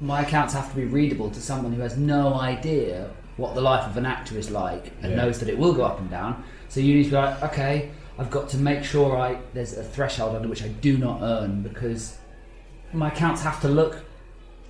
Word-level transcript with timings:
My 0.00 0.22
accounts 0.22 0.52
have 0.54 0.68
to 0.70 0.76
be 0.76 0.84
readable 0.84 1.30
to 1.30 1.40
someone 1.40 1.72
who 1.72 1.80
has 1.80 1.96
no 1.96 2.34
idea 2.34 3.10
what 3.36 3.54
the 3.54 3.60
life 3.60 3.86
of 3.88 3.96
an 3.96 4.06
actor 4.06 4.36
is 4.38 4.50
like 4.50 4.92
and 5.02 5.12
Yeah. 5.12 5.18
knows 5.22 5.38
that 5.40 5.48
it 5.48 5.58
will 5.58 5.72
go 5.72 5.84
up 5.84 5.98
and 5.98 6.10
down. 6.10 6.42
So 6.68 6.80
you 6.80 6.94
need 6.94 7.04
to 7.04 7.10
be 7.10 7.16
like, 7.16 7.42
okay, 7.42 7.90
I've 8.18 8.30
got 8.30 8.48
to 8.50 8.58
make 8.58 8.82
sure 8.84 9.16
I 9.16 9.38
there's 9.54 9.76
a 9.76 9.82
threshold 9.82 10.36
under 10.36 10.48
which 10.48 10.62
I 10.62 10.68
do 10.68 10.96
not 10.98 11.20
earn 11.22 11.62
because 11.62 12.16
my 12.92 13.08
accounts 13.08 13.42
have 13.42 13.60
to 13.62 13.68
look 13.68 14.04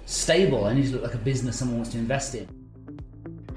stable. 0.05 0.65
I 0.65 0.75
need 0.75 0.87
to 0.87 0.93
look 0.93 1.03
like 1.03 1.15
a 1.15 1.19
business 1.19 1.57
someone 1.57 1.79
wants 1.79 1.91
to 1.93 1.99
invest 1.99 2.35
in. 2.35 2.49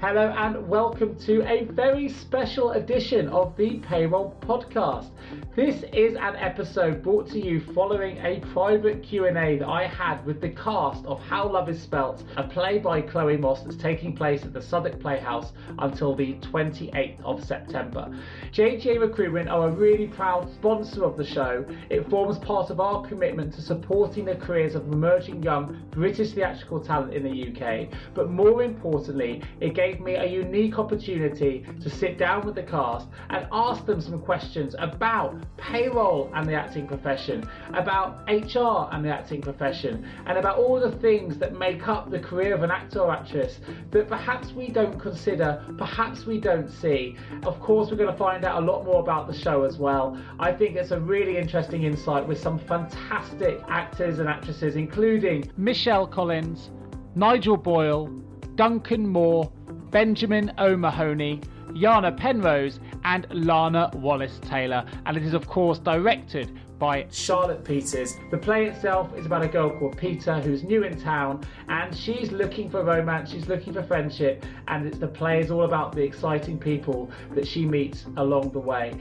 Hello 0.00 0.32
and 0.34 0.66
welcome 0.66 1.14
to 1.26 1.42
a 1.46 1.64
very 1.64 2.08
special 2.08 2.70
edition 2.70 3.28
of 3.28 3.54
the 3.58 3.80
Payroll 3.80 4.34
Podcast. 4.40 5.10
This 5.54 5.84
is 5.92 6.14
an 6.14 6.36
episode 6.36 7.02
brought 7.02 7.28
to 7.32 7.38
you 7.38 7.60
following 7.74 8.16
a 8.24 8.40
private 8.54 9.02
Q&A 9.02 9.58
that 9.58 9.68
I 9.68 9.86
had 9.86 10.24
with 10.24 10.40
the 10.40 10.48
cast 10.48 11.04
of 11.04 11.20
How 11.20 11.46
Love 11.46 11.68
Is 11.68 11.82
Spelt, 11.82 12.24
a 12.38 12.44
play 12.44 12.78
by 12.78 13.02
Chloe 13.02 13.36
Moss 13.36 13.62
that's 13.62 13.76
taking 13.76 14.16
place 14.16 14.42
at 14.42 14.54
the 14.54 14.62
Southwark 14.62 15.00
Playhouse 15.00 15.52
until 15.80 16.16
the 16.16 16.32
28th 16.36 17.20
of 17.22 17.44
September. 17.44 18.08
JGA 18.54 19.00
Recruitment 19.00 19.50
are 19.50 19.68
a 19.68 19.70
really 19.70 20.06
proud 20.06 20.50
sponsor 20.54 21.04
of 21.04 21.18
the 21.18 21.26
show. 21.26 21.62
It 21.90 22.08
forms 22.08 22.38
part 22.38 22.70
of 22.70 22.80
our 22.80 23.06
commitment 23.06 23.52
to 23.54 23.60
supporting 23.60 24.24
the 24.24 24.36
careers 24.36 24.74
of 24.74 24.90
emerging 24.90 25.42
young 25.42 25.82
British 25.90 26.32
theatrical 26.32 26.80
talent 26.80 27.12
in 27.12 27.22
the 27.22 27.50
UK, 27.50 27.88
but 28.14 28.30
more 28.30 28.62
importantly, 28.62 29.42
it 29.60 29.74
gave 29.74 29.89
me 29.98 30.14
a 30.16 30.26
unique 30.26 30.78
opportunity 30.78 31.64
to 31.80 31.88
sit 31.88 32.18
down 32.18 32.44
with 32.44 32.54
the 32.54 32.62
cast 32.62 33.08
and 33.30 33.46
ask 33.50 33.86
them 33.86 34.00
some 34.00 34.20
questions 34.20 34.76
about 34.78 35.34
payroll 35.56 36.30
and 36.34 36.46
the 36.46 36.54
acting 36.54 36.86
profession, 36.86 37.48
about 37.74 38.22
HR 38.28 38.94
and 38.94 39.04
the 39.04 39.08
acting 39.08 39.40
profession, 39.40 40.06
and 40.26 40.36
about 40.36 40.58
all 40.58 40.78
the 40.78 40.92
things 40.98 41.38
that 41.38 41.58
make 41.58 41.88
up 41.88 42.10
the 42.10 42.18
career 42.18 42.54
of 42.54 42.62
an 42.62 42.70
actor 42.70 43.00
or 43.00 43.10
actress 43.10 43.60
that 43.90 44.06
perhaps 44.06 44.52
we 44.52 44.68
don't 44.68 45.00
consider, 45.00 45.64
perhaps 45.78 46.26
we 46.26 46.38
don't 46.38 46.70
see. 46.70 47.16
Of 47.44 47.58
course, 47.60 47.90
we're 47.90 47.96
going 47.96 48.12
to 48.12 48.18
find 48.18 48.44
out 48.44 48.62
a 48.62 48.64
lot 48.64 48.84
more 48.84 49.00
about 49.00 49.26
the 49.26 49.34
show 49.34 49.64
as 49.64 49.78
well. 49.78 50.20
I 50.38 50.52
think 50.52 50.76
it's 50.76 50.90
a 50.90 51.00
really 51.00 51.38
interesting 51.38 51.84
insight 51.84 52.26
with 52.28 52.38
some 52.38 52.58
fantastic 52.58 53.60
actors 53.68 54.18
and 54.18 54.28
actresses, 54.28 54.76
including 54.76 55.50
Michelle 55.56 56.06
Collins, 56.06 56.70
Nigel 57.14 57.56
Boyle, 57.56 58.06
Duncan 58.54 59.06
Moore, 59.06 59.50
Benjamin 59.90 60.52
O'Mahony, 60.58 61.40
Yana 61.70 62.16
Penrose, 62.16 62.80
and 63.04 63.26
Larner 63.30 63.90
Wallace 63.94 64.38
Taylor. 64.42 64.84
And 65.06 65.16
it 65.16 65.22
is, 65.22 65.34
of 65.34 65.46
course, 65.48 65.78
directed 65.78 66.58
by 66.80 67.06
Charlotte 67.12 67.62
Peters. 67.62 68.16
The 68.30 68.38
play 68.38 68.64
itself 68.64 69.16
is 69.16 69.26
about 69.26 69.42
a 69.42 69.48
girl 69.48 69.70
called 69.78 69.98
Peter 69.98 70.40
who's 70.40 70.64
new 70.64 70.82
in 70.82 70.98
town 70.98 71.46
and 71.68 71.94
she's 71.94 72.32
looking 72.32 72.70
for 72.70 72.82
romance, 72.82 73.30
she's 73.30 73.46
looking 73.46 73.74
for 73.74 73.82
friendship, 73.82 74.44
and 74.66 74.86
it's, 74.86 74.98
the 74.98 75.06
play 75.06 75.40
is 75.40 75.50
all 75.50 75.64
about 75.64 75.94
the 75.94 76.02
exciting 76.02 76.58
people 76.58 77.10
that 77.34 77.46
she 77.46 77.66
meets 77.66 78.06
along 78.16 78.50
the 78.50 78.58
way. 78.58 78.98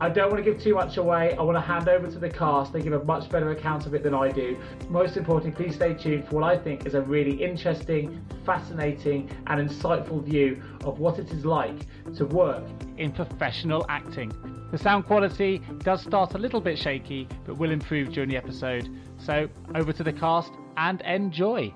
I 0.00 0.08
don't 0.08 0.30
want 0.30 0.42
to 0.42 0.50
give 0.50 0.62
too 0.62 0.74
much 0.74 0.96
away. 0.96 1.34
I 1.36 1.42
want 1.42 1.56
to 1.56 1.60
hand 1.60 1.88
over 1.88 2.08
to 2.08 2.18
the 2.18 2.30
cast. 2.30 2.72
They 2.72 2.80
give 2.80 2.92
a 2.92 3.04
much 3.04 3.28
better 3.28 3.50
account 3.50 3.84
of 3.84 3.94
it 3.94 4.02
than 4.02 4.14
I 4.14 4.30
do. 4.30 4.56
Most 4.88 5.16
importantly, 5.16 5.50
please 5.50 5.74
stay 5.74 5.92
tuned 5.92 6.26
for 6.28 6.36
what 6.36 6.44
I 6.44 6.56
think 6.56 6.86
is 6.86 6.94
a 6.94 7.02
really 7.02 7.42
interesting, 7.42 8.24
fascinating, 8.46 9.28
and 9.48 9.68
insightful 9.68 10.22
view 10.22 10.62
of 10.84 11.00
what 11.00 11.18
it 11.18 11.30
is 11.32 11.44
like 11.44 11.86
to 12.14 12.24
work 12.26 12.64
in 12.96 13.10
professional 13.10 13.84
acting. 13.88 14.32
The 14.70 14.78
sound 14.78 15.06
quality 15.06 15.62
does 15.78 16.02
start 16.02 16.34
a 16.34 16.38
little 16.38 16.60
bit 16.60 16.78
shaky, 16.78 17.26
but 17.46 17.56
will 17.56 17.70
improve 17.70 18.12
during 18.12 18.28
the 18.28 18.36
episode. 18.36 18.88
So, 19.18 19.48
over 19.74 19.92
to 19.94 20.04
the 20.04 20.12
cast 20.12 20.52
and 20.76 21.00
enjoy. 21.02 21.72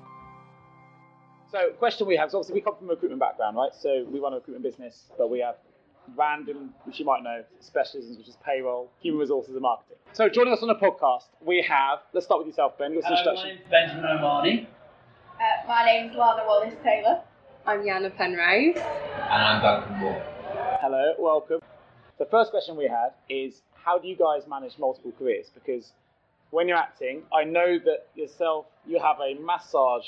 So, 1.51 1.71
question 1.79 2.05
we 2.07 2.15
have 2.17 2.27
is 2.29 2.35
obviously 2.35 2.53
we 2.55 2.61
come 2.61 2.75
from 2.77 2.87
a 2.87 2.91
recruitment 2.91 3.19
background, 3.19 3.57
right? 3.57 3.71
So, 3.79 4.05
we 4.11 4.19
run 4.19 4.33
a 4.33 4.35
recruitment 4.35 4.63
business, 4.63 5.05
but 5.17 5.31
we 5.31 5.39
have 5.39 5.55
random, 6.15 6.73
which 6.83 6.99
you 6.99 7.05
might 7.05 7.23
know, 7.23 7.43
specialisms, 7.61 8.17
which 8.17 8.27
is 8.27 8.37
payroll, 8.45 8.91
human 9.01 9.19
resources, 9.19 9.53
and 9.53 9.61
marketing. 9.63 9.97
So, 10.11 10.29
joining 10.29 10.53
us 10.53 10.61
on 10.61 10.67
the 10.67 10.75
podcast, 10.75 11.23
we 11.43 11.65
have, 11.67 11.99
let's 12.13 12.27
start 12.27 12.39
with 12.41 12.47
yourself, 12.47 12.77
Ben. 12.77 12.91
Give 12.93 13.03
us 13.03 13.09
an 13.09 13.15
Hello, 13.17 13.25
my 13.25 13.31
introduction. 13.31 13.57
name's 13.57 13.71
Benjamin 13.71 14.05
O'Mahony. 14.19 14.67
Uh, 15.39 15.67
my 15.67 15.83
name's 15.85 16.15
Larner 16.15 16.45
Wallace 16.45 16.75
Taylor. 16.83 17.21
I'm 17.65 17.79
Yana 17.79 18.15
Penrose. 18.15 18.75
And 18.75 19.41
I'm 19.43 19.61
Duncan 19.63 19.97
Moore. 19.97 20.21
Hello, 20.79 21.13
welcome. 21.17 21.59
The 22.23 22.29
first 22.29 22.51
question 22.51 22.77
we 22.77 22.87
had 22.87 23.09
is 23.27 23.63
how 23.73 23.97
do 23.99 24.07
you 24.07 24.15
guys 24.15 24.47
manage 24.47 24.79
multiple 24.79 25.11
careers? 25.19 25.51
Because 25.53 25.91
when 26.51 26.69
you're 26.69 26.77
acting, 26.77 27.23
I 27.35 27.43
know 27.43 27.77
that 27.79 28.07
yourself, 28.15 28.65
you 28.87 28.97
have 28.97 29.17
a 29.19 29.33
massage 29.41 30.05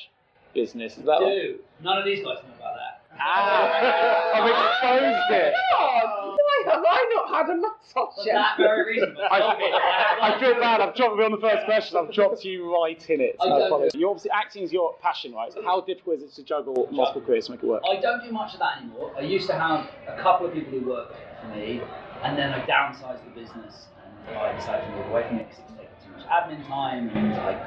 business. 0.53 0.97
Is 0.97 1.03
that 1.03 1.19
right? 1.19 1.19
Do 1.57 1.59
none 1.83 1.97
of 1.97 2.05
these 2.05 2.19
guys 2.23 2.37
know 2.47 2.55
about 2.57 2.75
that? 2.75 3.01
Ah, 3.19 4.31
I've 4.33 4.49
exposed 4.49 5.31
it. 5.43 5.53
God, 5.75 6.39
why 6.41 6.63
have 6.65 6.83
I 6.83 7.11
not 7.15 7.35
had 7.47 7.49
a 7.55 7.57
massage 7.59 8.15
For 8.15 8.25
yet? 8.25 8.33
that 8.33 8.57
very 8.57 8.93
reason. 8.95 9.15
I, 9.29 10.17
I 10.21 10.39
feel 10.39 10.53
bad. 10.59 10.81
I've 10.81 10.95
dropped 10.95 11.17
me 11.17 11.25
on 11.25 11.31
the 11.31 11.37
first 11.37 11.65
question. 11.65 11.97
I've 11.97 12.13
dropped 12.13 12.43
you 12.45 12.73
right 12.73 13.09
in 13.09 13.19
it. 13.21 13.35
So 13.41 13.53
I 13.53 13.59
don't- 13.69 13.93
You're 13.95 14.09
obviously 14.09 14.31
acting 14.31 14.63
is 14.63 14.71
your 14.73 14.95
passion, 15.01 15.33
right? 15.33 15.51
So 15.53 15.61
how 15.63 15.81
difficult 15.81 16.17
is 16.17 16.23
it 16.23 16.33
to 16.35 16.43
juggle 16.43 16.87
multiple 16.91 17.21
careers 17.21 17.45
to 17.47 17.51
make 17.51 17.63
it 17.63 17.67
work? 17.67 17.83
I 17.89 17.99
don't 17.99 18.23
do 18.23 18.31
much 18.31 18.53
of 18.53 18.59
that 18.59 18.77
anymore. 18.81 19.13
I 19.17 19.21
used 19.21 19.47
to 19.47 19.53
have 19.53 19.89
a 20.07 20.21
couple 20.21 20.47
of 20.47 20.53
people 20.53 20.79
who 20.79 20.89
worked 20.89 21.15
for 21.41 21.47
me, 21.47 21.81
and 22.25 22.35
then 22.35 22.51
I 22.53 22.59
downsized 22.65 23.23
the 23.23 23.39
business, 23.39 23.85
and 24.27 24.35
I 24.35 24.51
decided 24.57 24.87
to 24.87 24.97
move 24.97 25.07
away 25.07 25.27
from 25.27 25.37
it 25.37 25.47
because 25.47 25.59
it 25.59 25.65
was 25.65 25.75
taking 25.77 25.95
too 26.03 26.11
much 26.17 26.25
admin 26.25 26.67
time. 26.67 27.09
And 27.09 27.37
like, 27.37 27.61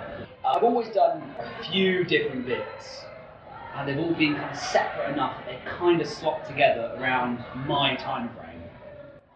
I've 0.45 0.65
always 0.65 0.89
done 0.89 1.23
a 1.39 1.63
few 1.63 2.03
different 2.05 2.45
bits, 2.45 3.05
and 3.77 3.89
they've 3.89 3.99
all 3.99 4.15
been 4.15 4.35
kind 4.35 4.51
of 4.51 4.57
separate 4.59 5.13
enough 5.13 5.39
that 5.39 5.47
they 5.47 5.71
kind 5.71 6.01
of 6.01 6.09
slot 6.09 6.45
together 6.45 6.93
around 6.99 7.39
my 7.67 7.95
time 7.97 8.31
frame. 8.31 8.63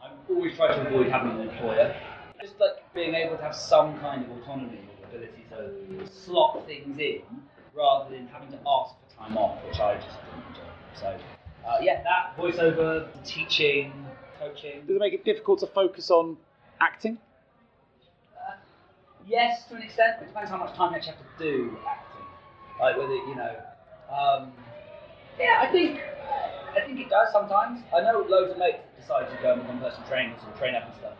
I've 0.03 0.11
always 0.29 0.57
tried 0.57 0.75
to 0.75 0.89
avoid 0.89 1.09
having 1.09 1.41
an 1.41 1.49
employer. 1.49 1.95
Just 2.41 2.59
like 2.59 2.93
being 2.93 3.15
able 3.15 3.37
to 3.37 3.43
have 3.45 3.55
some 3.55 4.01
kind 4.01 4.25
of 4.25 4.31
autonomy 4.33 4.81
or 5.01 5.07
ability 5.09 5.45
to 5.51 6.05
slot 6.05 6.67
things 6.67 6.99
in 6.99 7.23
rather 7.73 8.11
than 8.11 8.27
having 8.27 8.51
to 8.51 8.59
ask 8.67 8.97
for 8.97 9.17
time 9.17 9.39
off, 9.39 9.65
which 9.65 9.79
I 9.79 9.95
just 9.95 10.17
didn't 10.25 10.43
enjoy. 10.49 10.73
So, 10.97 11.17
uh, 11.65 11.79
yeah, 11.81 12.03
that 12.03 12.37
voiceover, 12.37 13.07
teaching, 13.25 13.93
coaching. 14.43 14.81
Does 14.87 14.97
it 14.97 15.01
make 15.01 15.13
it 15.13 15.25
difficult 15.25 15.61
to 15.61 15.67
focus 15.67 16.11
on 16.11 16.37
acting? 16.81 17.19
Uh, 18.37 18.55
yes, 19.27 19.65
to 19.69 19.77
an 19.77 19.83
extent, 19.83 20.17
but 20.19 20.25
it 20.25 20.29
depends 20.29 20.51
how 20.51 20.59
much 20.59 20.75
time 20.77 20.93
you 20.93 20.97
actually 20.97 21.15
have 21.15 21.39
to 21.39 21.45
do 21.45 21.77
acting. 21.87 22.27
Like 22.81 22.97
whether 22.97 23.15
you 23.15 23.35
know. 23.35 23.57
Um, 24.11 24.53
yeah, 25.39 25.61
I 25.61 25.71
think 25.71 26.01
I 26.77 26.81
think 26.85 27.01
it 27.01 27.09
does 27.09 27.33
sometimes. 27.33 27.81
I 27.95 28.01
know 28.01 28.25
loads 28.29 28.53
of 28.53 28.59
mates 28.59 28.83
decide 28.99 29.29
to 29.31 29.43
go 29.43 29.53
and 29.53 29.63
become 29.63 29.81
personal 29.81 30.09
trainers 30.09 30.41
or 30.47 30.59
train 30.59 30.75
up 30.75 30.85
and 30.87 30.95
stuff, 30.97 31.17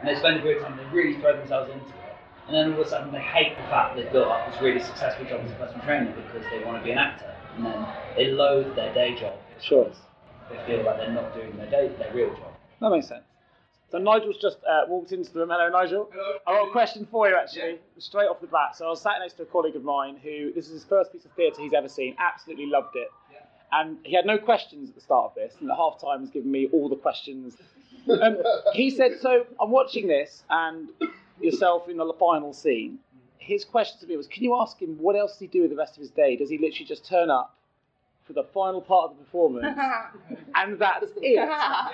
and 0.00 0.08
they 0.08 0.16
spend 0.16 0.38
a 0.38 0.42
period 0.42 0.62
of 0.62 0.68
time 0.68 0.78
and 0.78 0.86
they 0.88 0.94
really 0.94 1.18
throw 1.20 1.36
themselves 1.36 1.70
into 1.72 1.86
it, 1.86 2.14
and 2.46 2.54
then 2.54 2.72
all 2.74 2.80
of 2.80 2.86
a 2.86 2.90
sudden 2.90 3.12
they 3.12 3.20
hate 3.22 3.56
the 3.56 3.62
fact 3.64 3.96
that 3.96 4.02
they've 4.02 4.12
built 4.12 4.28
up 4.28 4.50
this 4.52 4.60
really 4.60 4.80
successful 4.80 5.24
job 5.26 5.40
as 5.44 5.50
a 5.50 5.54
personal 5.54 5.84
trainer 5.84 6.12
because 6.12 6.44
they 6.50 6.62
want 6.64 6.78
to 6.78 6.84
be 6.84 6.92
an 6.92 6.98
actor, 6.98 7.34
and 7.56 7.66
then 7.66 7.86
they 8.16 8.26
loathe 8.28 8.74
their 8.76 8.92
day 8.94 9.14
job. 9.18 9.34
Sure. 9.60 9.90
They 10.50 10.58
feel 10.66 10.84
like 10.84 10.96
they're 10.96 11.12
not 11.12 11.34
doing 11.34 11.56
their 11.56 11.70
day, 11.70 11.92
their 11.98 12.12
real 12.14 12.30
job. 12.36 12.47
That 12.80 12.90
makes 12.90 13.08
sense. 13.08 13.24
So 13.90 13.98
Nigel's 13.98 14.36
just 14.36 14.58
uh, 14.68 14.82
walked 14.86 15.12
into 15.12 15.32
the 15.32 15.40
room. 15.40 15.48
Hello, 15.50 15.68
Nigel. 15.70 16.10
Hello. 16.12 16.38
I've 16.46 16.56
got 16.56 16.68
a 16.68 16.72
question 16.72 17.08
for 17.10 17.28
you, 17.28 17.36
actually, 17.36 17.78
straight 17.98 18.26
off 18.26 18.40
the 18.40 18.46
bat. 18.46 18.76
So 18.76 18.86
I 18.86 18.90
was 18.90 19.00
sat 19.00 19.14
next 19.20 19.34
to 19.34 19.44
a 19.44 19.46
colleague 19.46 19.76
of 19.76 19.84
mine 19.84 20.18
who 20.22 20.52
this 20.52 20.66
is 20.66 20.72
his 20.72 20.84
first 20.84 21.10
piece 21.10 21.24
of 21.24 21.32
theatre 21.32 21.62
he's 21.62 21.72
ever 21.72 21.88
seen. 21.88 22.14
Absolutely 22.18 22.66
loved 22.66 22.96
it. 22.96 23.08
And 23.72 23.98
he 24.02 24.14
had 24.14 24.26
no 24.26 24.38
questions 24.38 24.90
at 24.90 24.94
the 24.94 25.00
start 25.00 25.26
of 25.26 25.34
this, 25.34 25.54
and 25.60 25.70
at 25.70 25.76
half 25.76 26.00
time 26.00 26.22
was 26.22 26.30
giving 26.30 26.50
me 26.50 26.68
all 26.72 26.88
the 26.88 26.96
questions. 26.96 27.56
Um, 28.08 28.38
he 28.72 28.88
said, 28.90 29.18
"So 29.20 29.44
I'm 29.60 29.70
watching 29.70 30.06
this, 30.06 30.42
and 30.48 30.88
yourself 31.40 31.88
in 31.88 31.96
the 31.96 32.12
final 32.18 32.52
scene. 32.52 32.98
His 33.38 33.64
question 33.64 34.00
to 34.00 34.06
me 34.06 34.16
was, 34.16 34.26
can 34.26 34.42
you 34.42 34.58
ask 34.60 34.80
him 34.80 34.98
what 34.98 35.16
else 35.16 35.32
does 35.32 35.40
he 35.40 35.46
do 35.46 35.62
with 35.62 35.70
the 35.70 35.76
rest 35.76 35.96
of 35.96 36.00
his 36.00 36.10
day? 36.10 36.36
Does 36.36 36.50
he 36.50 36.58
literally 36.58 36.84
just 36.84 37.04
turn 37.04 37.30
up 37.30 37.56
for 38.28 38.34
the 38.34 38.44
final 38.44 38.80
part 38.80 39.10
of 39.10 39.16
the 39.16 39.24
performance, 39.24 39.76
and 40.54 40.78
that's 40.78 41.06
it?" 41.16 41.34
Yeah, 41.34 41.90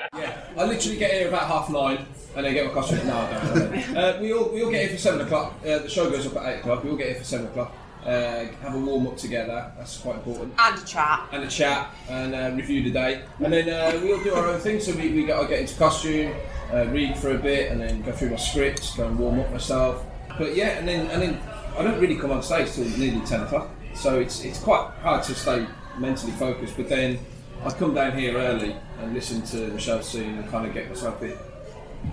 I 0.59 0.65
literally 0.65 0.99
get 0.99 1.13
here 1.13 1.29
about 1.29 1.47
half 1.47 1.71
nine 1.71 2.05
and 2.37 2.45
then 2.45 2.53
get 2.53 2.67
my 2.67 2.73
costume. 2.73 3.07
No, 3.07 3.17
I 3.17 3.55
don't. 3.55 3.97
uh, 3.97 4.19
we 4.21 4.35
all 4.35 4.51
we 4.53 4.63
all 4.63 4.71
get 4.71 4.83
here 4.83 4.91
for 4.91 4.99
seven 4.99 5.23
o'clock. 5.23 5.55
Uh, 5.63 5.79
the 5.79 5.89
show 5.89 6.11
goes 6.11 6.27
up 6.27 6.37
at 6.37 6.55
eight 6.55 6.59
o'clock. 6.61 6.85
We 6.85 6.91
all 6.91 6.97
get 6.97 7.09
here 7.09 7.17
for 7.17 7.25
seven 7.25 7.47
o'clock. 7.47 7.75
Uh, 8.05 8.45
have 8.61 8.75
a 8.75 8.79
warm 8.79 9.07
up 9.07 9.17
together. 9.17 9.73
That's 9.79 9.97
quite 9.97 10.17
important. 10.17 10.53
And 10.59 10.79
a 10.79 10.85
chat. 10.85 11.27
And 11.33 11.45
a 11.45 11.49
chat 11.49 11.91
and 12.11 12.35
uh, 12.35 12.51
review 12.55 12.83
the 12.83 12.91
day. 12.91 13.23
And 13.43 13.51
then 13.51 13.69
uh, 13.71 13.99
we 14.03 14.13
all 14.13 14.23
do 14.23 14.35
our 14.35 14.49
own 14.49 14.61
thing. 14.61 14.79
So 14.79 14.93
we, 14.93 15.11
we 15.11 15.25
got 15.25 15.41
to 15.41 15.49
get 15.49 15.61
into 15.61 15.75
costume, 15.77 16.35
uh, 16.71 16.87
read 16.89 17.17
for 17.17 17.31
a 17.31 17.39
bit, 17.39 17.73
and 17.73 17.81
then 17.81 18.03
go 18.03 18.13
through 18.13 18.31
my 18.31 18.37
scripts, 18.37 18.95
go 18.95 19.07
and 19.07 19.19
warm 19.19 19.41
up 19.41 19.51
myself. 19.51 20.05
But 20.37 20.55
yeah, 20.55 20.79
and 20.79 20.87
then 20.87 21.11
and 21.11 21.23
then 21.23 21.41
I 21.79 21.83
don't 21.83 21.99
really 21.99 22.17
come 22.17 22.31
on 22.31 22.43
stage 22.43 22.73
till 22.73 22.85
nearly 22.99 23.25
ten 23.25 23.41
o'clock. 23.41 23.71
So 23.95 24.19
it's 24.21 24.45
it's 24.45 24.59
quite 24.59 24.91
hard 25.01 25.23
to 25.25 25.35
stay 25.35 25.67
mentally 25.99 26.33
focused. 26.33 26.77
But 26.77 26.89
then 26.89 27.19
I 27.65 27.71
come 27.71 27.95
down 27.95 28.17
here 28.19 28.37
early 28.37 28.77
and 29.01 29.15
listen 29.15 29.43
to 29.43 29.57
the 29.71 29.79
show 29.81 30.01
scene 30.01 30.39
and 30.39 30.49
kind 30.51 30.67
of 30.67 30.75
get 30.75 30.89
myself 30.89 31.23
in, 31.23 31.37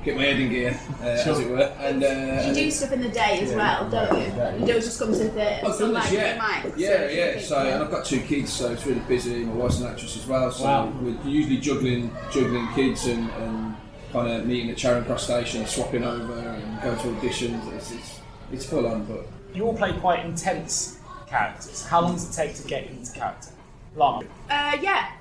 get 0.04 0.16
my 0.16 0.24
head 0.24 0.39
in 0.39 0.50
gear, 0.50 0.80
uh, 1.01 1.06
as 1.06 1.39
it 1.39 1.50
were. 1.50 1.74
And, 1.80 2.04
uh, 2.04 2.44
You 2.48 2.54
do 2.54 2.72
stuff 2.72 2.92
in 2.92 3.01
the 3.01 3.10
day 3.10 3.39
as 3.42 3.54
well, 3.54 3.89
don't 3.89 4.18
you? 4.18 4.25
You 4.25 4.74
don't 4.74 4.81
just 4.81 5.00
come 5.00 5.12
to 5.12 5.18
the 5.18 5.30
theatre. 5.30 5.62
Oh 5.66 5.72
so 5.72 5.86
goodness, 5.88 6.06
like, 6.06 6.13
yeah, 6.13 6.33
you 6.33 6.39
might 6.39 6.78
yeah, 6.78 6.88
serve 6.89 7.12
yeah. 7.12 7.25
people. 7.33 7.42
So, 7.48 7.57
and 7.60 7.83
I've 7.83 7.92
got 7.92 8.06
two 8.06 8.22
kids, 8.22 8.54
so 8.54 8.72
it's 8.72 8.86
really 8.86 9.01
busy. 9.01 9.44
My 9.44 9.54
wife's 9.54 9.80
an 9.81 9.88
actress 9.88 10.16
as 10.18 10.25
well, 10.28 10.51
so 10.51 10.63
Wow. 10.63 10.94
we're 11.01 11.18
usually 11.30 11.57
juggling, 11.57 12.12
juggling 12.31 12.68
kids 12.74 13.07
and, 13.07 13.30
and 13.30 13.75
kind 14.13 14.28
of 14.30 14.45
meeting 14.45 14.69
at 14.72 14.78
Charing 14.78 15.06
Cross 15.06 15.24
Station, 15.25 15.66
swapping 15.66 16.04
over 16.04 16.33
and 16.33 16.81
going 16.81 16.98
to 16.98 17.07
auditions. 17.07 17.74
It's, 17.74 17.92
it's, 17.92 18.19
it's 18.51 18.66
full 18.66 18.86
on, 18.88 19.06
but 19.06 19.25
You 19.54 19.63
all 19.66 19.75
play 19.75 19.94
quite 19.94 20.25
intense 20.25 20.98
characters. 21.28 21.86
How 21.86 22.01
long 22.01 22.13
does 22.13 22.30
it 22.30 22.33
take 22.33 22.56
to 22.56 22.68
get 22.68 22.88
into 22.88 23.12
character? 23.13 23.50
Long. 23.95 24.25
Uh, 24.49 24.77
yeah, 24.81 25.11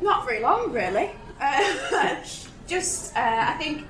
not 0.00 0.24
very 0.24 0.40
long 0.40 0.72
really. 0.72 1.10
Uh, 1.40 2.16
just, 2.66 3.16
uh, 3.16 3.44
I 3.48 3.54
think 3.54 3.86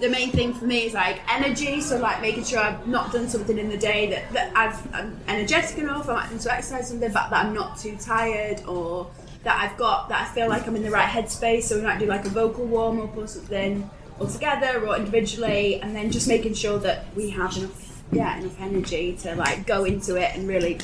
the, 0.00 0.08
main 0.08 0.30
thing 0.30 0.52
for 0.54 0.66
me 0.66 0.86
is 0.86 0.94
like 0.94 1.20
energy. 1.32 1.80
So 1.80 1.98
like 1.98 2.20
making 2.20 2.44
sure 2.44 2.60
I've 2.60 2.86
not 2.86 3.12
done 3.12 3.28
something 3.28 3.58
in 3.58 3.68
the 3.68 3.78
day 3.78 4.08
that, 4.10 4.32
that 4.32 4.52
I've, 4.56 4.94
I'm 4.94 5.18
energetic 5.28 5.78
enough. 5.78 6.08
I'm 6.08 6.18
acting 6.18 6.38
to 6.40 6.52
exercise 6.52 6.88
something, 6.88 7.12
but 7.12 7.30
that 7.30 7.44
I'm 7.44 7.54
not 7.54 7.78
too 7.78 7.96
tired 7.96 8.64
or 8.66 9.10
that 9.44 9.60
I've 9.60 9.76
got 9.76 10.08
that 10.08 10.22
I 10.22 10.34
feel 10.34 10.48
like 10.48 10.66
I'm 10.66 10.76
in 10.76 10.82
the 10.82 10.90
right 10.90 11.08
headspace. 11.08 11.64
So 11.64 11.76
we 11.76 11.82
might 11.82 11.98
do 11.98 12.06
like 12.06 12.24
a 12.24 12.30
vocal 12.30 12.64
warm 12.66 13.00
up 13.00 13.16
or 13.16 13.26
something 13.26 13.88
all 14.18 14.26
together 14.26 14.86
or 14.86 14.96
individually, 14.96 15.80
and 15.80 15.94
then 15.94 16.10
just 16.10 16.28
making 16.28 16.54
sure 16.54 16.78
that 16.78 17.06
we 17.16 17.30
have 17.30 17.56
enough. 17.56 17.83
Yeah, 18.14 18.38
enough 18.38 18.60
energy 18.60 19.16
to 19.22 19.34
like 19.34 19.66
go 19.66 19.84
into 19.84 20.16
it 20.16 20.34
and 20.36 20.46
really 20.48 20.78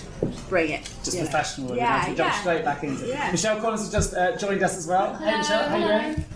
bring 0.49 0.71
it. 0.71 0.83
Just 1.05 1.15
you 1.15 1.23
know. 1.23 1.29
professional. 1.29 1.69
and 1.69 1.77
Yeah, 1.79 1.85
you 1.85 2.01
have 2.01 2.11
to 2.11 2.17
jump 2.17 2.33
yeah. 2.33 2.41
straight 2.41 2.65
back 2.65 2.85
into 2.85 3.05
it. 3.05 3.09
Yeah. 3.11 3.31
Michelle 3.31 3.61
Collins 3.61 3.81
has 3.83 3.93
just 3.93 4.15
uh, 4.15 4.37
joined 4.37 4.63
us 4.63 4.77
as 4.77 4.87
well. 4.87 5.15
Hey 5.17 5.37
Michelle, 5.37 5.69
how 5.69 5.77
you 5.77 6.15
doing? 6.15 6.27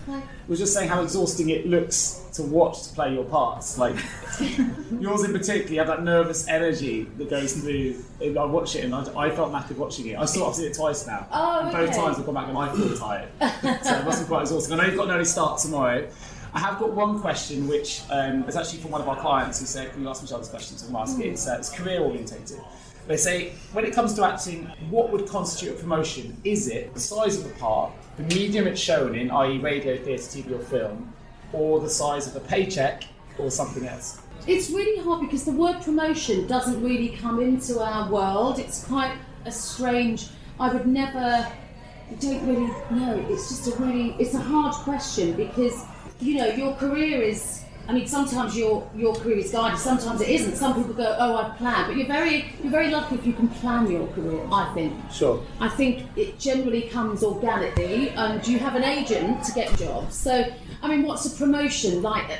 We 0.47 0.51
were 0.53 0.55
just 0.57 0.73
saying 0.73 0.89
how 0.89 1.01
exhausting 1.01 1.49
it 1.49 1.65
looks 1.65 2.21
to 2.33 2.43
watch 2.43 2.87
to 2.87 2.93
play 2.93 3.13
your 3.13 3.23
parts. 3.23 3.77
Like 3.77 3.95
yours 4.99 5.23
in 5.23 5.31
particular, 5.31 5.71
you 5.71 5.79
have 5.79 5.87
that 5.87 6.03
nervous 6.03 6.47
energy 6.47 7.03
that 7.17 7.29
goes 7.29 7.53
through. 7.53 7.95
and 8.21 8.37
I 8.37 8.45
watch 8.45 8.75
it 8.75 8.83
and 8.85 8.93
I, 8.93 9.01
I 9.17 9.29
felt 9.31 9.51
knackered 9.51 9.77
watching 9.77 10.07
it. 10.07 10.17
I 10.19 10.25
saw 10.25 10.49
I've 10.49 10.55
seen 10.55 10.67
it 10.69 10.75
twice 10.75 11.07
now. 11.07 11.27
Oh, 11.31 11.61
and 11.61 11.71
both 11.71 11.95
times 11.95 12.19
I've 12.19 12.25
gone 12.25 12.35
back 12.35 12.47
and 12.49 12.57
I 12.57 12.73
feel 12.75 12.97
tired. 12.97 13.29
so 13.83 13.97
it 13.97 14.05
must 14.05 14.21
be 14.21 14.27
quite 14.27 14.41
exhausting. 14.41 14.73
I 14.73 14.83
know 14.83 14.87
you've 14.89 14.97
got 14.97 15.09
an 15.09 15.15
early 15.15 15.25
start 15.25 15.59
tomorrow. 15.59 16.07
I 16.55 16.59
have 16.59 16.79
got 16.79 16.93
one 16.93 17.19
question 17.19 17.67
which 17.67 18.01
um, 18.09 18.45
is 18.45 18.55
actually 18.55 18.79
from 18.79 18.91
one 18.91 19.01
of 19.01 19.09
our 19.09 19.19
clients 19.19 19.59
who 19.59 19.65
said, 19.65 19.91
Can 19.91 20.03
you 20.03 20.09
ask 20.09 20.21
Michelle 20.21 20.39
this 20.39 20.47
question? 20.47 20.77
So 20.77 20.87
I'm 20.87 20.95
asking 20.95 21.25
it. 21.25 21.33
It's, 21.33 21.47
uh, 21.47 21.57
it's 21.59 21.69
career 21.69 21.99
orientated. 21.99 22.61
They 23.07 23.17
say, 23.17 23.51
when 23.73 23.83
it 23.83 23.93
comes 23.93 24.13
to 24.13 24.23
acting, 24.23 24.63
what 24.89 25.11
would 25.11 25.27
constitute 25.27 25.77
a 25.77 25.79
promotion? 25.79 26.35
Is 26.45 26.69
it 26.69 26.93
the 26.93 26.99
size 26.99 27.37
of 27.37 27.43
the 27.43 27.53
part, 27.59 27.91
the 28.15 28.23
medium 28.23 28.67
it's 28.67 28.79
shown 28.79 29.15
in, 29.15 29.29
i.e., 29.31 29.59
radio, 29.59 29.97
theatre, 29.97 30.23
TV, 30.23 30.51
or 30.53 30.59
film, 30.59 31.13
or 31.51 31.81
the 31.81 31.89
size 31.89 32.25
of 32.25 32.33
the 32.33 32.39
paycheck, 32.39 33.03
or 33.37 33.51
something 33.51 33.85
else? 33.85 34.21
It's 34.47 34.69
really 34.69 35.03
hard 35.03 35.21
because 35.21 35.43
the 35.43 35.51
word 35.51 35.81
promotion 35.81 36.47
doesn't 36.47 36.81
really 36.81 37.09
come 37.17 37.41
into 37.41 37.81
our 37.81 38.09
world. 38.09 38.59
It's 38.59 38.85
quite 38.85 39.11
a 39.43 39.51
strange. 39.51 40.29
I 40.57 40.71
would 40.71 40.87
never. 40.87 41.19
I 41.19 42.13
don't 42.19 42.47
really 42.47 42.73
know. 42.91 43.25
It's 43.29 43.49
just 43.49 43.67
a 43.67 43.83
really. 43.83 44.15
It's 44.19 44.35
a 44.35 44.41
hard 44.41 44.73
question 44.73 45.33
because 45.33 45.83
you 46.19 46.37
know 46.37 46.47
your 46.47 46.73
career 46.75 47.21
is. 47.21 47.63
I 47.87 47.93
mean, 47.93 48.07
sometimes 48.07 48.57
your 48.57 48.89
your 48.95 49.13
career 49.15 49.37
is 49.37 49.51
guided. 49.51 49.79
Sometimes 49.79 50.19
it 50.21 50.29
isn't. 50.29 50.55
Some 50.55 50.73
people 50.73 50.93
go, 50.93 51.15
"Oh, 51.19 51.35
I've 51.37 51.57
planned," 51.57 51.87
but 51.87 51.97
you're 51.97 52.07
very 52.07 52.51
you're 52.63 52.71
very 52.71 52.89
lucky 52.89 53.15
if 53.15 53.27
you 53.27 53.33
can 53.33 53.47
plan 53.47 53.89
your 53.91 54.07
career. 54.07 54.41
I 54.51 54.73
think. 54.73 54.93
Sure. 55.11 55.43
I 55.59 55.69
think 55.69 56.03
it 56.15 56.39
generally 56.39 56.83
comes 56.83 57.23
organically, 57.23 58.09
and 58.09 58.45
you 58.47 58.57
have 58.57 58.75
an 58.75 58.83
agent 58.83 59.43
to 59.43 59.51
get 59.53 59.77
jobs. 59.77 60.15
So, 60.15 60.45
I 60.81 60.87
mean, 60.87 61.03
what's 61.03 61.25
a 61.31 61.37
promotion 61.37 62.01
like? 62.01 62.39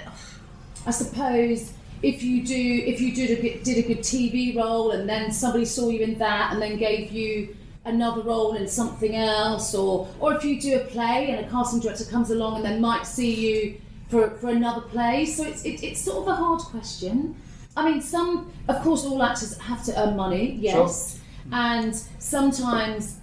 I 0.87 0.91
suppose 0.91 1.73
if 2.01 2.23
you 2.23 2.43
do 2.45 2.83
if 2.85 2.99
you 3.01 3.13
did 3.13 3.31
a 3.31 3.63
did 3.63 3.77
a 3.77 3.87
good 3.87 3.99
TV 3.99 4.55
role 4.55 4.91
and 4.91 5.07
then 5.07 5.31
somebody 5.31 5.65
saw 5.65 5.89
you 5.89 6.01
in 6.01 6.17
that 6.19 6.53
and 6.53 6.61
then 6.61 6.77
gave 6.77 7.11
you 7.11 7.55
another 7.85 8.21
role 8.21 8.55
in 8.55 8.67
something 8.67 9.15
else, 9.15 9.73
or 9.73 10.07
or 10.19 10.33
if 10.35 10.43
you 10.43 10.59
do 10.59 10.77
a 10.77 10.85
play 10.85 11.31
and 11.31 11.45
a 11.45 11.49
casting 11.49 11.79
director 11.79 12.05
comes 12.05 12.29
along 12.31 12.57
and 12.57 12.65
then 12.65 12.81
might 12.81 13.05
see 13.05 13.33
you 13.33 13.81
for, 14.09 14.31
for 14.31 14.49
another 14.49 14.81
play. 14.81 15.25
So 15.25 15.43
it's 15.43 15.63
it, 15.63 15.83
it's 15.83 16.01
sort 16.01 16.23
of 16.23 16.27
a 16.27 16.35
hard 16.35 16.61
question. 16.61 17.35
I 17.77 17.89
mean, 17.89 18.01
some 18.01 18.51
of 18.67 18.81
course 18.81 19.05
all 19.05 19.21
actors 19.21 19.57
have 19.57 19.83
to 19.85 20.01
earn 20.01 20.15
money, 20.15 20.57
yes, 20.59 21.19
and 21.51 21.95
sometimes 22.19 23.17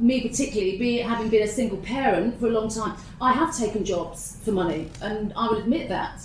me 0.00 0.28
particularly, 0.28 0.78
be 0.78 0.98
having 0.98 1.28
been 1.28 1.42
a 1.42 1.48
single 1.48 1.78
parent 1.78 2.38
for 2.40 2.46
a 2.46 2.50
long 2.50 2.68
time, 2.68 2.96
I 3.20 3.32
have 3.32 3.56
taken 3.56 3.84
jobs 3.84 4.38
for 4.44 4.52
money, 4.52 4.90
and 5.00 5.32
I 5.36 5.48
will 5.48 5.58
admit 5.58 5.88
that. 5.88 6.22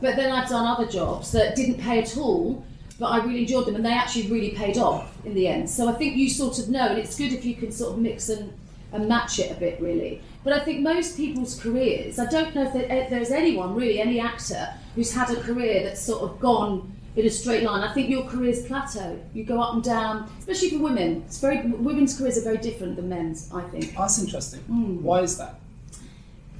But 0.00 0.16
then 0.16 0.32
I've 0.32 0.48
done 0.48 0.66
other 0.66 0.86
jobs 0.86 1.32
that 1.32 1.54
didn't 1.54 1.80
pay 1.80 2.00
at 2.00 2.16
all, 2.16 2.64
but 2.98 3.06
I 3.06 3.24
really 3.24 3.40
enjoyed 3.40 3.66
them, 3.66 3.76
and 3.76 3.84
they 3.84 3.92
actually 3.92 4.28
really 4.30 4.50
paid 4.50 4.78
off 4.78 5.16
in 5.24 5.34
the 5.34 5.48
end. 5.48 5.68
So 5.68 5.88
I 5.88 5.92
think 5.92 6.16
you 6.16 6.30
sort 6.30 6.58
of 6.58 6.68
know, 6.68 6.88
and 6.88 6.98
it's 6.98 7.16
good 7.16 7.32
if 7.32 7.44
you 7.44 7.54
can 7.54 7.72
sort 7.72 7.94
of 7.94 7.98
mix 7.98 8.28
and, 8.28 8.52
and 8.92 9.08
match 9.08 9.38
it 9.38 9.50
a 9.50 9.54
bit, 9.54 9.80
really. 9.80 10.22
But 10.44 10.52
I 10.52 10.60
think 10.60 10.80
most 10.80 11.16
people's 11.16 11.58
careers, 11.58 12.18
I 12.18 12.26
don't 12.26 12.54
know 12.54 12.64
if 12.64 12.72
there, 12.72 13.08
there's 13.10 13.30
anyone 13.30 13.74
really, 13.74 14.00
any 14.00 14.20
actor 14.20 14.68
who's 14.94 15.12
had 15.12 15.30
a 15.30 15.40
career 15.40 15.82
that's 15.82 16.00
sort 16.00 16.22
of 16.22 16.38
gone 16.38 16.92
in 17.16 17.26
a 17.26 17.30
straight 17.30 17.62
line. 17.62 17.82
I 17.82 17.92
think 17.92 18.10
your 18.10 18.24
careers 18.24 18.66
plateau. 18.66 19.18
You 19.32 19.44
go 19.44 19.60
up 19.60 19.74
and 19.74 19.82
down, 19.82 20.30
especially 20.38 20.70
for 20.70 20.78
women. 20.78 21.22
It's 21.26 21.40
very 21.40 21.62
women's 21.62 22.18
careers 22.18 22.38
are 22.38 22.42
very 22.42 22.58
different 22.58 22.96
than 22.96 23.08
men's. 23.08 23.50
I 23.52 23.62
think 23.62 23.94
That's 23.96 24.22
interesting. 24.22 24.60
Hmm. 24.60 25.02
Why 25.02 25.20
is 25.20 25.38
that? 25.38 25.60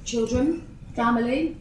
children, 0.05 0.65
family. 0.95 1.57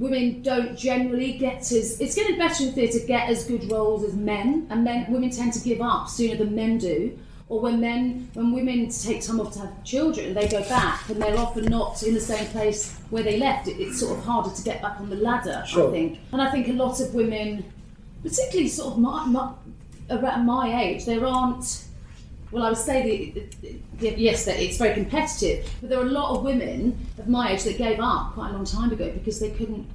Women 0.00 0.40
don't 0.40 0.78
generally 0.78 1.34
get 1.34 1.60
as 1.72 2.00
it's 2.00 2.14
getting 2.14 2.38
better 2.38 2.64
in 2.64 2.72
theatre 2.72 3.06
get 3.06 3.28
as 3.28 3.44
good 3.44 3.70
roles 3.70 4.02
as 4.02 4.14
men, 4.14 4.66
and 4.70 4.82
men 4.82 5.12
women 5.12 5.28
tend 5.30 5.52
to 5.52 5.60
give 5.60 5.82
up 5.82 6.08
sooner 6.08 6.36
than 6.36 6.54
men 6.54 6.78
do. 6.78 7.18
Or 7.50 7.60
when 7.60 7.80
men 7.80 8.30
when 8.32 8.52
women 8.52 8.88
take 8.88 9.22
time 9.22 9.40
off 9.40 9.52
to 9.54 9.58
have 9.58 9.84
children, 9.84 10.32
they 10.32 10.48
go 10.48 10.66
back 10.68 11.06
and 11.10 11.20
they're 11.20 11.36
often 11.36 11.66
not 11.66 12.02
in 12.02 12.14
the 12.14 12.20
same 12.20 12.46
place 12.46 12.96
where 13.10 13.22
they 13.22 13.36
left. 13.38 13.68
It, 13.68 13.78
it's 13.78 14.00
sort 14.00 14.16
of 14.18 14.24
harder 14.24 14.54
to 14.54 14.62
get 14.62 14.80
back 14.80 14.98
on 15.00 15.10
the 15.10 15.16
ladder, 15.16 15.62
Sure. 15.66 15.88
I 15.88 15.92
think. 15.92 16.18
And 16.32 16.40
I 16.40 16.50
think 16.50 16.68
a 16.68 16.72
lot 16.72 16.98
of 17.00 17.12
women, 17.12 17.64
particularly 18.22 18.68
sort 18.68 18.94
of 18.94 18.98
my, 19.00 19.26
my, 19.26 19.52
around 20.08 20.46
my 20.46 20.82
age, 20.82 21.04
there 21.04 21.26
aren't 21.26 21.84
well, 22.52 22.64
I 22.64 22.68
would 22.70 22.78
say 22.78 23.30
that 23.62 23.72
that- 24.00 24.18
yes, 24.18 24.44
that 24.46 24.58
it's 24.62 24.76
very 24.78 24.94
competitive, 24.94 25.68
but 25.80 25.90
there 25.90 25.98
are 25.98 26.06
a 26.06 26.10
lot 26.10 26.36
of 26.36 26.42
women 26.44 26.98
of 27.18 27.28
my 27.28 27.52
age 27.52 27.64
that 27.64 27.78
gave 27.78 28.00
up 28.00 28.32
quite 28.34 28.50
a 28.50 28.52
long 28.52 28.64
time 28.64 28.90
ago 28.92 29.10
because 29.12 29.38
they 29.40 29.50
couldn't 29.50 29.86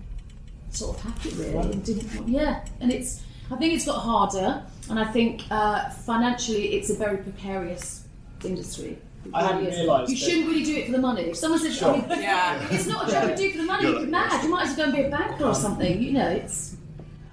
sort 0.72 0.98
of 0.98 1.04
hack 1.04 1.25
it 1.25 1.34
really 1.36 1.57
and 1.72 1.84
didn't. 1.84 2.16
Want, 2.16 2.30
yeah, 2.30 2.66
and 2.80 2.92
it's. 2.92 3.22
I 3.52 3.56
think 3.57 3.74
it's 3.75 3.86
got 3.86 4.00
harder, 4.00 4.63
and 4.90 5.00
I 5.00 5.06
think 5.06 5.44
uh, 5.52 5.90
financially 5.90 6.74
it's 6.75 6.90
a 6.90 6.96
very 6.96 7.18
precarious 7.18 8.06
industry. 8.44 8.98
I 9.34 9.44
hadn't 9.44 9.66
realised 9.66 10.10
You 10.12 10.18
shouldn't 10.18 10.48
really 10.48 10.63
do 10.63 10.75
it 10.77 10.86
for 10.88 10.91
the 10.94 10.98
money. 11.00 11.24
If 11.24 11.38
someone 11.38 11.60
says, 11.60 11.75
Sure. 11.75 11.94
I 11.96 11.98
mean, 11.98 12.22
Yeah. 12.22 12.68
it's 12.72 12.86
not 12.88 13.08
a 13.08 13.12
job 13.12 13.29
to 13.29 13.36
do 13.36 13.51
for 13.51 13.58
the 13.58 13.63
money. 13.63 13.89
You're 13.89 14.01
mad. 14.08 14.44
You 14.44 14.50
might 14.50 14.68
as 14.68 14.77
well 14.77 14.77
go 14.77 14.84
and 14.84 14.94
be 14.94 15.01
a 15.03 15.10
banker 15.10 15.46
or 15.46 15.56
something. 15.56 16.01
You 16.01 16.12
know, 16.13 16.27
it's. 16.29 16.75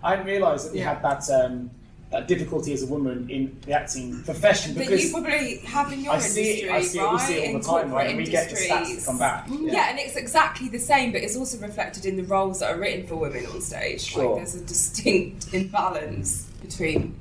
I 0.02 0.16
didn't 0.16 0.26
realise 0.26 0.64
that 0.64 0.72
we 0.72 0.80
had 0.80 1.02
that 1.02 1.28
um, 1.30 1.70
that 2.12 2.28
difficulty 2.28 2.74
as 2.74 2.82
a 2.82 2.86
woman 2.86 3.28
in 3.30 3.58
the 3.64 3.72
acting 3.72 4.22
profession 4.22 4.74
But 4.74 4.80
because 4.80 5.04
you 5.04 5.10
probably 5.10 5.56
have 5.58 5.90
in 5.92 6.04
your 6.04 6.12
I 6.12 6.18
see 6.18 6.42
industry, 6.42 6.68
it, 6.68 6.72
I 6.72 6.82
see 6.82 6.98
it, 6.98 7.02
right? 7.02 7.12
we 7.12 7.18
see 7.18 7.34
it 7.34 7.38
all 7.38 7.54
in 7.54 7.60
the 7.60 7.66
time, 7.66 7.90
right? 7.90 8.08
And 8.10 8.18
we 8.18 8.24
get 8.24 8.50
the 8.50 8.56
stats 8.56 8.98
to 8.98 9.06
come 9.06 9.18
back. 9.18 9.46
Mm-hmm. 9.46 9.68
Yeah. 9.68 9.90
and 9.90 9.98
it's 9.98 10.16
exactly 10.16 10.68
the 10.68 10.78
same, 10.78 11.12
but 11.12 11.22
it's 11.22 11.36
also 11.36 11.58
reflected 11.58 12.04
in 12.04 12.16
the 12.16 12.24
roles 12.24 12.60
that 12.60 12.70
are 12.70 12.78
written 12.78 13.06
for 13.06 13.16
women 13.16 13.46
on 13.46 13.62
stage. 13.62 14.02
Sure. 14.02 14.36
Like 14.36 14.36
there's 14.36 14.54
a 14.56 14.64
distinct 14.64 15.54
imbalance 15.54 16.50
between. 16.60 17.18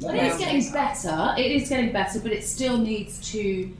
But 0.00 0.14
it 0.14 0.24
is 0.24 0.38
getting 0.38 0.72
better. 0.72 1.34
It 1.36 1.50
is 1.50 1.68
getting 1.68 1.92
better, 1.92 2.20
but 2.20 2.32
it 2.32 2.44
still 2.44 2.78
needs 2.78 3.30
to 3.32 3.74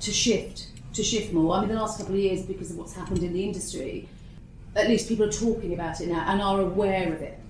to 0.00 0.12
shift 0.12 0.68
to 0.92 1.02
shift 1.02 1.32
more. 1.32 1.56
I 1.56 1.60
mean, 1.60 1.70
the 1.70 1.74
last 1.74 1.98
couple 1.98 2.14
of 2.14 2.20
years, 2.20 2.42
because 2.42 2.70
of 2.70 2.76
what's 2.76 2.94
happened 2.94 3.22
in 3.24 3.32
the 3.32 3.42
industry, 3.42 4.08
at 4.76 4.88
least 4.88 5.08
people 5.08 5.26
are 5.26 5.32
talking 5.32 5.74
about 5.74 6.00
it 6.00 6.08
now 6.08 6.24
and 6.28 6.40
are 6.40 6.60
aware 6.60 7.12
of 7.12 7.22
it. 7.22 7.40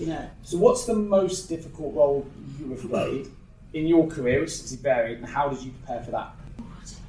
You 0.00 0.06
know, 0.06 0.30
So, 0.42 0.56
what's 0.56 0.86
the 0.86 0.94
most 0.94 1.50
difficult 1.50 1.94
role 1.94 2.26
you 2.58 2.70
have 2.70 2.88
played 2.88 3.28
in 3.74 3.86
your 3.86 4.06
career, 4.06 4.40
which 4.40 4.48
is 4.48 4.60
obviously 4.60 4.78
varied, 4.78 5.18
and 5.18 5.26
how 5.26 5.50
did 5.50 5.62
you 5.62 5.72
prepare 5.72 6.02
for 6.02 6.10
that? 6.12 6.34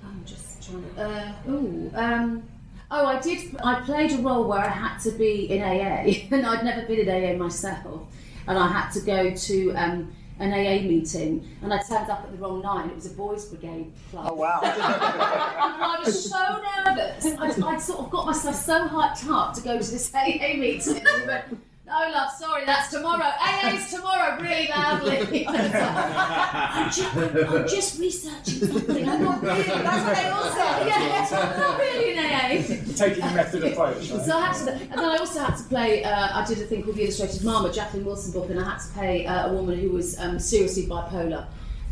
I'm 0.06 0.26
just 0.26 0.70
trying 0.70 0.84
to. 0.96 1.02
Uh, 1.02 1.34
ooh, 1.50 1.92
um, 1.96 2.44
oh, 2.92 3.06
I 3.06 3.22
did. 3.22 3.56
I 3.64 3.80
played 3.80 4.12
a 4.12 4.18
role 4.18 4.46
where 4.46 4.60
I 4.60 4.68
had 4.68 4.98
to 5.04 5.12
be 5.12 5.50
in 5.50 5.62
AA, 5.62 6.28
and 6.36 6.46
I'd 6.46 6.66
never 6.66 6.86
been 6.86 7.08
in 7.08 7.10
AA 7.10 7.38
myself, 7.38 8.08
and 8.46 8.60
I 8.60 8.68
had 8.68 8.90
to 8.92 9.00
go 9.00 9.34
to. 9.34 9.72
Um, 9.72 10.14
an 10.40 10.54
AA 10.54 10.82
meeting, 10.82 11.48
and 11.62 11.72
I 11.72 11.84
turned 11.84 12.10
up 12.10 12.24
at 12.24 12.32
the 12.32 12.38
wrong 12.40 12.64
night. 12.64 12.88
It 12.90 12.96
was 12.96 13.06
a 13.06 13.12
boys' 13.12 13.46
brigade 13.46 13.94
club. 14.10 14.26
Oh, 14.32 14.34
wow. 14.34 14.60
and 14.64 14.74
I 14.74 16.02
was 16.04 16.32
so 16.32 16.64
nervous. 16.84 17.26
I'd, 17.40 17.62
I'd 17.62 17.80
sort 17.80 18.00
of 18.00 18.10
got 18.10 18.26
myself 18.26 18.56
so 18.56 18.88
hyped 18.88 19.30
up 19.30 19.54
to 19.54 19.62
go 19.62 19.80
to 19.80 19.92
this 19.92 20.12
AA 20.16 20.56
meeting. 20.58 21.06
And 21.92 22.08
we 22.08 22.14
went, 22.14 22.16
Oh, 22.16 22.18
love, 22.18 22.32
sorry, 22.32 22.66
that's 22.66 22.90
tomorrow. 22.90 23.32
AA's 23.40 23.92
tomorrow, 23.92 24.42
really 24.42 24.68
loudly. 24.70 25.48
I'm, 25.48 26.92
just, 26.92 27.16
I'm 27.16 27.68
just 27.68 28.00
researching 28.00 28.68
something. 28.68 29.10
I'm 29.10 29.24
not 29.24 29.42
really. 29.42 29.64
That's 29.64 30.06
what 30.06 30.16
they 30.16 30.30
all 30.30 30.52
say. 30.52 30.88
Yeah, 30.88 31.28
I'm 31.32 31.60
not 31.60 31.80
really 31.80 32.18
an 32.18 32.20
AA. 32.20 32.94
Taking 32.96 33.26
the 33.26 33.34
method 33.34 33.64
approach. 33.64 34.10
Right? 34.10 34.22
So 34.26 34.38
I 34.38 34.48
had 34.48 34.66
to, 34.66 34.72
and 34.74 34.92
then 34.92 35.00
I 35.06 35.18
also 35.18 35.40
had 35.44 35.58
to 35.58 35.64
play. 35.64 36.04
Uh, 36.04 36.40
I 36.42 36.46
did 36.46 36.60
a 36.60 36.66
thing 36.66 36.84
called 36.84 36.96
the 36.96 37.04
Illustrated 37.04 37.44
Mum, 37.44 37.72
Jacqueline 37.72 38.06
Wilson 38.06 38.32
book, 38.34 38.50
and 38.50 38.60
I 38.60 38.64
had 38.70 38.80
to 38.80 38.88
play 38.90 39.26
uh, 39.26 39.50
a 39.50 39.54
woman 39.54 39.80
who 39.80 39.90
was 39.90 40.18
um, 40.20 40.40
seriously 40.40 40.88
bipolar 40.88 41.46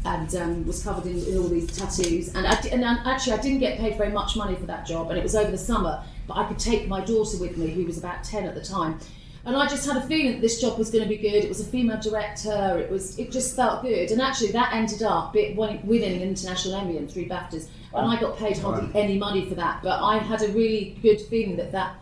and 0.05 0.33
um, 0.35 0.65
was 0.65 0.81
covered 0.81 1.05
in, 1.05 1.21
in 1.25 1.37
all 1.37 1.49
these 1.49 1.67
tattoos. 1.77 2.33
And, 2.33 2.47
I, 2.47 2.53
and 2.71 2.85
I- 2.85 3.11
actually, 3.13 3.33
I 3.33 3.41
didn't 3.41 3.59
get 3.59 3.77
paid 3.79 3.97
very 3.97 4.11
much 4.13 4.37
money 4.37 4.55
for 4.55 4.65
that 4.65 4.85
job, 4.87 5.09
and 5.09 5.19
it 5.19 5.23
was 5.23 5.35
over 5.35 5.51
the 5.51 5.57
summer. 5.57 6.01
But 6.27 6.37
I 6.37 6.45
could 6.47 6.59
take 6.59 6.87
my 6.87 7.01
daughter 7.03 7.37
with 7.37 7.57
me, 7.57 7.71
who 7.71 7.85
was 7.85 7.97
about 7.97 8.23
ten 8.23 8.45
at 8.45 8.55
the 8.55 8.61
time. 8.61 8.99
And 9.49 9.57
I 9.57 9.67
just 9.67 9.83
had 9.87 9.97
a 9.97 10.01
feeling 10.01 10.33
that 10.33 10.41
this 10.41 10.61
job 10.61 10.77
was 10.77 10.91
going 10.91 11.03
to 11.03 11.09
be 11.09 11.17
good. 11.17 11.43
It 11.43 11.49
was 11.49 11.59
a 11.59 11.65
female 11.65 11.99
director. 11.99 12.77
It 12.77 12.91
was. 12.91 13.17
It 13.17 13.31
just 13.31 13.55
felt 13.55 13.81
good. 13.81 14.11
And 14.11 14.21
actually, 14.21 14.51
that 14.51 14.73
ended 14.73 15.01
up 15.01 15.35
it, 15.35 15.55
winning 15.55 15.81
winning 15.87 16.21
an 16.21 16.27
international 16.27 16.75
Emmy 16.75 16.97
and 16.97 17.09
three 17.11 17.27
BAFTAs. 17.27 17.67
And 17.95 18.11
I 18.11 18.19
got 18.19 18.37
paid 18.37 18.59
hardly 18.59 18.87
any 18.93 19.17
money 19.17 19.49
for 19.49 19.55
that. 19.55 19.81
But 19.81 20.03
I 20.03 20.19
had 20.19 20.43
a 20.43 20.49
really 20.49 20.99
good 21.01 21.19
feeling 21.19 21.55
that 21.57 21.71
that 21.71 21.95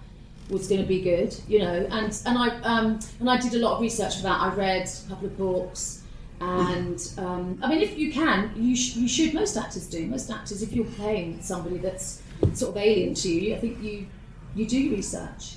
was 0.50 0.68
going 0.68 0.82
to 0.82 0.88
be 0.88 1.02
good, 1.02 1.34
you 1.48 1.60
know. 1.60 1.88
And 1.90 2.22
and 2.26 2.38
I 2.38 2.50
um, 2.64 3.00
and 3.22 3.30
I 3.30 3.38
did 3.38 3.54
a 3.54 3.60
lot 3.60 3.76
of 3.76 3.82
research 3.82 4.18
for 4.18 4.24
that. 4.24 4.42
I 4.42 4.54
read 4.54 4.90
a 5.06 5.10
couple 5.10 5.28
of 5.28 5.38
books, 5.38 6.04
and 6.42 7.00
um, 7.18 7.62
I 7.64 7.70
mean, 7.70 7.82
if 7.82 7.98
you 7.98 8.12
can, 8.12 8.52
you 8.58 8.76
sh- 8.76 8.98
you 8.98 9.08
should. 9.08 9.34
Most 9.34 9.56
actors 9.56 9.88
do. 9.88 10.06
Most 10.06 10.30
actors, 10.30 10.62
if 10.62 10.74
you're 10.74 10.84
playing 10.84 11.42
somebody 11.42 11.78
that's 11.78 12.22
sort 12.56 12.72
of 12.72 12.78
alien 12.78 13.14
to 13.14 13.30
you, 13.30 13.56
I 13.56 13.60
think 13.60 13.82
you 13.82 14.06
you 14.54 14.68
do 14.68 14.92
research. 14.92 15.56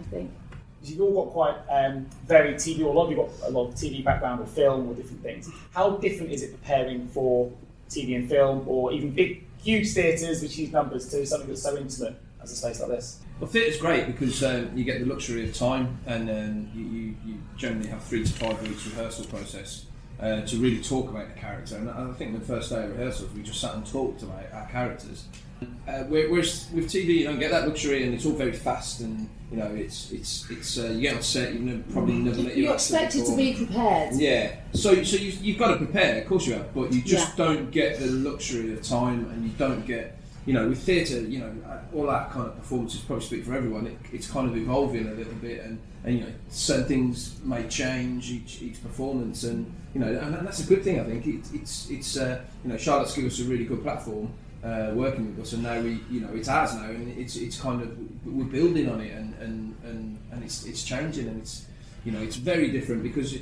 I 0.00 0.02
think. 0.10 0.32
You've 0.82 1.00
all 1.00 1.24
got 1.24 1.32
quite 1.32 1.56
um, 1.70 2.06
very 2.26 2.54
TV, 2.54 2.80
or 2.80 2.88
a 2.88 2.92
lot 2.92 3.04
of 3.04 3.10
you've 3.10 3.18
got 3.18 3.48
a 3.48 3.50
lot 3.50 3.68
of 3.68 3.74
TV 3.74 4.02
background 4.02 4.40
or 4.40 4.46
film 4.46 4.88
or 4.88 4.94
different 4.94 5.22
things. 5.22 5.50
How 5.72 5.90
different 5.90 6.32
is 6.32 6.42
it 6.42 6.52
preparing 6.52 7.06
for 7.08 7.52
TV 7.88 8.16
and 8.16 8.28
film, 8.28 8.64
or 8.66 8.92
even 8.92 9.10
big, 9.10 9.44
huge 9.62 9.92
theatres 9.92 10.42
which 10.42 10.56
use 10.56 10.72
numbers 10.72 11.08
to 11.10 11.26
something 11.26 11.48
that's 11.48 11.62
so 11.62 11.76
intimate 11.76 12.16
as 12.42 12.52
a 12.52 12.56
space 12.56 12.80
like 12.80 12.90
this? 12.90 13.20
Well, 13.38 13.50
theatre's 13.50 13.78
great 13.78 14.06
because 14.06 14.42
um, 14.42 14.70
you 14.74 14.84
get 14.84 15.00
the 15.00 15.06
luxury 15.06 15.48
of 15.48 15.54
time, 15.54 15.98
and 16.06 16.30
um, 16.30 16.70
you, 16.74 16.84
you, 16.84 17.16
you 17.26 17.38
generally 17.56 17.88
have 17.88 18.02
three 18.02 18.24
to 18.24 18.32
five 18.32 18.60
weeks 18.62 18.86
rehearsal 18.86 19.26
process 19.26 19.84
uh, 20.20 20.42
to 20.42 20.56
really 20.58 20.82
talk 20.82 21.08
about 21.08 21.28
the 21.34 21.40
character. 21.40 21.76
And 21.76 21.90
I 21.90 22.12
think 22.12 22.38
the 22.38 22.44
first 22.44 22.70
day 22.70 22.84
of 22.84 22.90
rehearsals, 22.90 23.32
we 23.32 23.42
just 23.42 23.60
sat 23.60 23.74
and 23.74 23.86
talked 23.86 24.22
about 24.22 24.44
our 24.52 24.66
characters. 24.66 25.24
Uh, 25.86 26.04
whereas 26.04 26.68
with 26.72 26.86
TV, 26.86 27.18
you 27.18 27.24
don't 27.24 27.38
get 27.38 27.50
that 27.50 27.66
luxury, 27.66 28.04
and 28.04 28.14
it's 28.14 28.24
all 28.24 28.32
very 28.32 28.52
fast, 28.52 29.00
and 29.00 29.28
you 29.50 29.58
know, 29.58 29.66
it's 29.66 30.10
it's 30.10 30.48
it's 30.50 30.78
uh, 30.78 30.86
you 30.86 31.02
get 31.02 31.16
on 31.16 31.22
set, 31.22 31.52
you've 31.52 31.62
never, 31.62 31.82
probably 31.92 32.14
never 32.14 32.42
let 32.42 32.56
your 32.56 32.66
You're 32.66 32.74
expected 32.74 33.26
to 33.26 33.36
be 33.36 33.54
prepared. 33.54 34.14
Yeah, 34.14 34.56
so 34.72 35.02
so 35.02 35.16
you, 35.16 35.32
you've 35.42 35.58
got 35.58 35.72
to 35.72 35.76
prepare, 35.76 36.22
of 36.22 36.28
course 36.28 36.46
you 36.46 36.54
have, 36.54 36.72
but 36.74 36.92
you 36.92 37.02
just 37.02 37.36
don't 37.36 37.70
get 37.70 37.98
the 37.98 38.06
luxury 38.06 38.72
of 38.72 38.82
time, 38.82 39.28
and 39.30 39.44
you 39.44 39.50
don't 39.58 39.84
get, 39.86 40.16
you 40.46 40.54
know, 40.54 40.68
with 40.68 40.82
theatre, 40.82 41.20
you 41.20 41.38
know, 41.38 41.52
uh, 41.68 41.78
all 41.94 42.06
that 42.06 42.30
kind 42.30 42.46
of 42.46 42.56
performances 42.56 43.00
probably 43.00 43.24
speak 43.24 43.44
for 43.44 43.54
everyone. 43.54 43.86
It, 43.86 43.98
it's 44.12 44.30
kind 44.30 44.48
of 44.48 44.56
evolving 44.56 45.08
a 45.08 45.12
little 45.12 45.34
bit, 45.34 45.62
and, 45.64 45.78
and 46.04 46.18
you 46.18 46.24
know, 46.24 46.32
certain 46.48 46.86
things 46.86 47.38
may 47.44 47.66
change 47.68 48.30
each 48.30 48.62
each 48.62 48.82
performance, 48.82 49.44
and 49.44 49.72
you 49.94 50.00
know, 50.00 50.08
and, 50.08 50.46
that's 50.46 50.60
a 50.60 50.66
good 50.66 50.82
thing. 50.82 51.00
I 51.00 51.04
think 51.04 51.26
it, 51.26 51.42
it's 51.52 51.90
it's 51.90 52.16
uh, 52.16 52.40
you 52.64 52.70
know, 52.70 52.76
Charlotte's 52.76 53.14
given 53.14 53.30
us 53.30 53.40
a 53.40 53.44
really 53.44 53.64
good 53.64 53.82
platform. 53.82 54.32
Uh, 54.62 54.92
working 54.94 55.34
with 55.34 55.46
us, 55.46 55.54
and 55.54 55.62
now 55.62 55.80
we, 55.80 56.00
you 56.10 56.20
know, 56.20 56.28
it's 56.34 56.48
ours 56.48 56.74
now, 56.74 56.84
and 56.84 57.18
it's 57.18 57.36
it's 57.36 57.58
kind 57.58 57.80
of 57.80 57.96
we're 58.26 58.44
building 58.44 58.90
on 58.90 59.00
it, 59.00 59.10
and 59.12 59.34
and, 59.40 59.74
and, 59.84 60.18
and 60.32 60.44
it's 60.44 60.66
it's 60.66 60.84
changing, 60.84 61.28
and 61.28 61.40
it's 61.40 61.64
you 62.04 62.12
know, 62.12 62.20
it's 62.20 62.36
very 62.36 62.70
different 62.70 63.02
because 63.02 63.36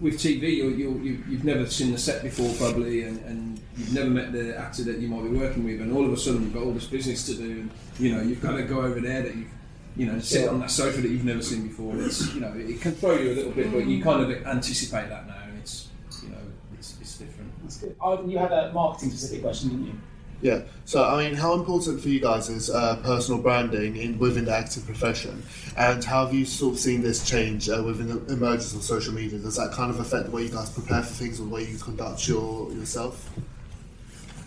with 0.00 0.14
TV, 0.14 0.56
you 0.56 0.68
you 0.68 0.98
you 0.98 1.24
you've 1.28 1.44
never 1.44 1.66
seen 1.66 1.92
the 1.92 1.98
set 1.98 2.22
before, 2.22 2.52
probably, 2.54 3.02
and, 3.02 3.24
and 3.24 3.60
you've 3.76 3.94
never 3.94 4.10
met 4.10 4.32
the 4.32 4.56
actor 4.56 4.84
that 4.84 4.98
you 4.98 5.08
might 5.08 5.22
be 5.22 5.36
working 5.36 5.64
with, 5.64 5.80
and 5.80 5.92
all 5.96 6.04
of 6.04 6.12
a 6.12 6.16
sudden 6.16 6.42
you've 6.42 6.54
got 6.54 6.62
all 6.62 6.72
this 6.72 6.86
business 6.86 7.24
to 7.26 7.34
do, 7.34 7.50
and 7.50 7.70
you 7.98 8.14
know 8.14 8.20
you've 8.22 8.42
got 8.42 8.56
to 8.56 8.62
go 8.62 8.82
over 8.82 9.00
there 9.00 9.22
that 9.22 9.34
you've 9.34 9.50
you 9.96 10.06
know 10.06 10.18
sit 10.18 10.48
on 10.48 10.60
that 10.60 10.70
sofa 10.70 11.00
that 11.00 11.10
you've 11.10 11.24
never 11.24 11.42
seen 11.42 11.66
before. 11.66 11.96
It's 11.96 12.34
you 12.34 12.40
know 12.40 12.52
it 12.56 12.80
can 12.80 12.92
throw 12.92 13.16
you 13.16 13.32
a 13.32 13.34
little 13.34 13.52
bit, 13.52 13.72
but 13.72 13.86
you 13.86 14.02
kind 14.02 14.30
of 14.30 14.46
anticipate 14.46 15.08
that 15.08 15.26
now, 15.26 15.42
and 15.48 15.58
it's 15.58 15.88
you 16.22 16.28
know 16.28 16.38
it's, 16.78 16.96
it's 17.00 17.18
different. 17.18 17.50
That's 17.62 17.78
good. 17.78 17.96
Ivan, 18.04 18.30
you 18.30 18.38
had 18.38 18.52
a 18.52 18.72
marketing 18.72 19.10
specific 19.10 19.42
question, 19.42 19.70
didn't 19.70 19.86
you? 19.86 19.94
Yeah. 20.42 20.62
So, 20.84 21.02
I 21.02 21.24
mean, 21.24 21.34
how 21.34 21.54
important 21.54 22.00
for 22.00 22.08
you 22.08 22.20
guys 22.20 22.48
is 22.48 22.70
uh, 22.70 22.96
personal 22.96 23.40
branding 23.40 23.96
in 23.96 24.18
within 24.18 24.44
the 24.44 24.52
acting 24.52 24.82
profession, 24.82 25.42
and 25.76 26.04
how 26.04 26.24
have 26.24 26.34
you 26.34 26.44
sort 26.44 26.74
of 26.74 26.80
seen 26.80 27.02
this 27.02 27.28
change 27.28 27.68
uh, 27.68 27.82
within 27.84 28.08
the 28.08 28.32
emergence 28.32 28.74
of 28.74 28.82
social 28.82 29.14
media? 29.14 29.38
Does 29.38 29.56
that 29.56 29.72
kind 29.72 29.90
of 29.90 29.98
affect 29.98 30.26
the 30.26 30.30
way 30.30 30.42
you 30.42 30.50
guys 30.50 30.70
prepare 30.70 31.02
for 31.02 31.14
things 31.14 31.40
or 31.40 31.44
the 31.44 31.54
way 31.54 31.64
you 31.64 31.78
conduct 31.78 32.28
your 32.28 32.70
yourself? 32.72 33.30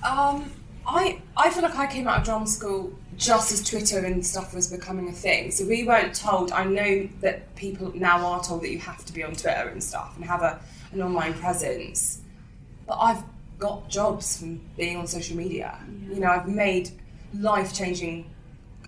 Um, 0.04 0.52
I 0.86 1.22
I 1.36 1.50
feel 1.50 1.64
like 1.64 1.76
I 1.76 1.88
came 1.88 2.08
out 2.08 2.20
of 2.20 2.24
drama 2.24 2.48
school 2.48 2.94
just 3.18 3.52
as 3.52 3.62
Twitter 3.64 4.00
and 4.00 4.26
stuff 4.26 4.56
was 4.56 4.68
becoming 4.72 5.10
a 5.10 5.12
thing. 5.12 5.52
So 5.52 5.66
we 5.66 5.84
weren't 5.84 6.16
told. 6.16 6.52
I 6.52 6.64
know 6.64 7.10
that 7.20 7.54
people 7.56 7.92
now 7.94 8.26
are 8.26 8.42
told 8.42 8.62
that 8.62 8.72
you 8.72 8.80
have 8.80 9.04
to 9.06 9.14
be 9.14 9.24
on 9.24 9.34
Twitter 9.34 9.68
and 9.68 9.84
stuff 9.84 10.16
and 10.16 10.24
have 10.24 10.42
a, 10.42 10.60
an 10.94 11.02
online 11.02 11.34
presence. 11.34 12.22
But 12.88 12.98
I've 12.98 13.24
got 13.60 13.90
jobs 13.90 14.40
from 14.40 14.62
being 14.78 14.98
on 14.98 15.06
social 15.06 15.38
media. 15.38 15.78
You 16.10 16.22
know, 16.22 16.30
I've 16.30 16.48
made 16.48 16.90
life 17.38 17.74
changing 17.74 18.30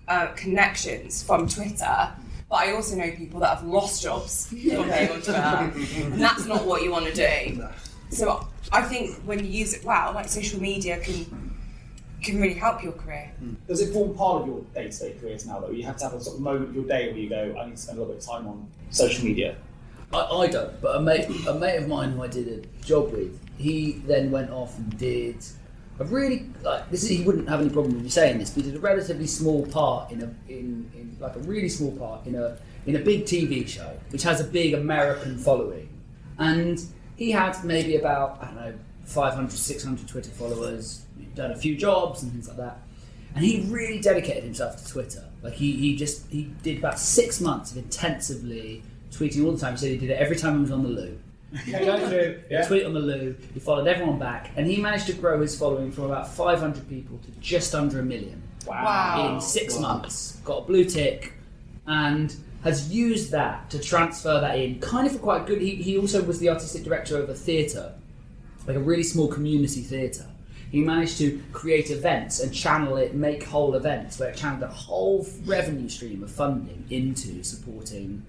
uh, 0.08 0.28
connections 0.28 1.22
from 1.22 1.46
Twitter. 1.46 2.12
But 2.48 2.56
I 2.56 2.72
also 2.72 2.96
know 2.96 3.10
people 3.12 3.40
that 3.40 3.58
have 3.58 3.66
lost 3.66 4.02
jobs 4.02 4.46
from 4.48 4.58
being 4.58 4.76
on 5.10 5.22
Twitter, 5.22 5.32
and 5.32 6.20
that's 6.20 6.46
not 6.46 6.66
what 6.66 6.82
you 6.82 6.90
want 6.90 7.06
to 7.06 7.14
do. 7.14 7.68
So 8.10 8.46
I 8.70 8.82
think 8.82 9.16
when 9.24 9.38
you 9.38 9.50
use 9.50 9.72
it 9.74 9.84
well, 9.84 10.12
like 10.12 10.28
social 10.28 10.60
media 10.60 10.98
can 10.98 11.52
can 12.22 12.40
really 12.40 12.54
help 12.54 12.82
your 12.82 12.92
career. 12.92 13.32
Does 13.66 13.80
it 13.80 13.92
form 13.92 14.14
part 14.14 14.42
of 14.42 14.48
your 14.48 14.60
day 14.74 14.88
to 14.88 14.98
day 14.98 15.16
careers 15.20 15.46
now, 15.46 15.58
though? 15.60 15.70
You 15.70 15.82
have 15.84 15.96
to 15.96 16.04
have 16.04 16.14
a 16.14 16.20
sort 16.20 16.36
of 16.36 16.42
moment 16.42 16.68
of 16.68 16.74
your 16.74 16.84
day 16.84 17.08
where 17.10 17.18
you 17.18 17.28
go, 17.28 17.56
I 17.58 17.66
need 17.66 17.76
to 17.76 17.82
spend 17.82 17.98
a 17.98 18.00
little 18.00 18.14
bit 18.14 18.22
of 18.22 18.28
time 18.28 18.46
on 18.46 18.68
social 18.90 19.24
media. 19.24 19.56
I, 20.12 20.20
I 20.20 20.46
don't, 20.46 20.80
but 20.80 20.96
a 20.96 21.00
mate, 21.00 21.26
a 21.48 21.54
mate 21.54 21.78
of 21.78 21.88
mine 21.88 22.12
who 22.12 22.22
I 22.22 22.28
did 22.28 22.46
a 22.48 22.84
job 22.84 23.10
with, 23.12 23.40
he 23.58 23.92
then 24.06 24.30
went 24.30 24.50
off 24.50 24.76
and 24.78 24.96
did 24.98 25.36
a 25.98 26.04
really 26.04 26.46
like 26.62 26.90
this. 26.90 27.04
Is, 27.04 27.10
he 27.10 27.24
wouldn't 27.24 27.48
have 27.48 27.60
any 27.60 27.70
problem 27.70 27.94
with 27.94 28.02
me 28.04 28.08
saying 28.08 28.38
this, 28.38 28.50
but 28.50 28.64
he 28.64 28.70
did 28.70 28.78
a 28.78 28.82
relatively 28.82 29.26
small 29.26 29.66
part 29.66 30.10
in 30.10 30.22
a 30.22 30.50
in, 30.50 30.90
in 30.94 31.16
like 31.20 31.36
a 31.36 31.40
really 31.40 31.68
small 31.68 31.92
part 31.92 32.26
in 32.26 32.34
a 32.34 32.58
in 32.86 32.96
a 32.96 32.98
big 32.98 33.24
TV 33.24 33.66
show, 33.68 33.96
which 34.10 34.22
has 34.22 34.40
a 34.40 34.44
big 34.44 34.74
American 34.74 35.38
following, 35.38 35.88
and 36.38 36.82
he 37.16 37.30
had 37.30 37.62
maybe 37.64 37.96
about 37.96 38.38
I 38.42 38.46
don't 38.46 38.56
know 38.56 38.74
500, 39.04 39.50
600 39.50 40.08
Twitter 40.08 40.30
followers. 40.30 41.06
Done 41.34 41.50
a 41.50 41.56
few 41.56 41.76
jobs 41.76 42.22
and 42.22 42.30
things 42.32 42.48
like 42.48 42.58
that, 42.58 42.78
and 43.34 43.44
he 43.44 43.62
really 43.68 44.00
dedicated 44.00 44.44
himself 44.44 44.76
to 44.84 44.92
Twitter. 44.92 45.24
Like 45.42 45.54
he, 45.54 45.72
he 45.72 45.96
just 45.96 46.26
he 46.30 46.44
did 46.62 46.78
about 46.78 46.98
six 46.98 47.40
months 47.40 47.72
of 47.72 47.78
intensively 47.78 48.82
tweeting 49.10 49.44
all 49.44 49.52
the 49.52 49.60
time. 49.60 49.76
Said 49.76 49.90
he 49.90 49.96
did 49.98 50.10
it 50.10 50.18
every 50.18 50.36
time 50.36 50.56
he 50.56 50.60
was 50.62 50.70
on 50.70 50.82
the 50.82 50.88
loo. 50.88 51.18
He'd 51.64 51.72
go 51.80 52.08
through, 52.08 52.40
Yeah. 52.50 52.66
tweet 52.66 52.84
on 52.86 52.94
the 52.94 53.00
loo. 53.00 53.34
He 53.54 53.60
followed 53.60 53.86
everyone 53.86 54.18
back, 54.18 54.50
and 54.56 54.66
he 54.66 54.76
managed 54.78 55.06
to 55.06 55.12
grow 55.12 55.40
his 55.40 55.56
following 55.58 55.92
from 55.92 56.04
about 56.04 56.32
500 56.34 56.88
people 56.88 57.18
to 57.18 57.30
just 57.40 57.74
under 57.74 58.00
a 58.00 58.02
million 58.02 58.42
Wow. 58.66 59.34
in 59.34 59.40
six 59.40 59.78
months. 59.78 60.38
Got 60.44 60.58
a 60.58 60.62
blue 60.62 60.84
tick, 60.84 61.34
and 61.86 62.34
has 62.64 62.92
used 62.92 63.32
that 63.32 63.68
to 63.70 63.78
transfer 63.78 64.40
that 64.40 64.56
in, 64.58 64.78
kind 64.80 65.06
of 65.06 65.12
for 65.14 65.18
quite 65.18 65.46
good. 65.46 65.60
He, 65.60 65.74
he 65.74 65.98
also 65.98 66.22
was 66.22 66.38
the 66.38 66.48
artistic 66.48 66.84
director 66.84 67.20
of 67.20 67.28
a 67.28 67.34
theatre, 67.34 67.92
like 68.66 68.76
a 68.76 68.80
really 68.80 69.02
small 69.02 69.26
community 69.28 69.80
theatre. 69.80 70.26
He 70.70 70.80
managed 70.80 71.18
to 71.18 71.42
create 71.52 71.90
events 71.90 72.40
and 72.40 72.54
channel 72.54 72.96
it, 72.96 73.14
make 73.14 73.42
whole 73.42 73.74
events 73.74 74.18
where 74.18 74.30
it 74.30 74.36
channeled 74.36 74.62
a 74.62 74.68
whole 74.68 75.26
revenue 75.44 75.88
stream 75.88 76.22
of 76.22 76.30
funding 76.30 76.84
into 76.88 77.42
supporting 77.42 78.22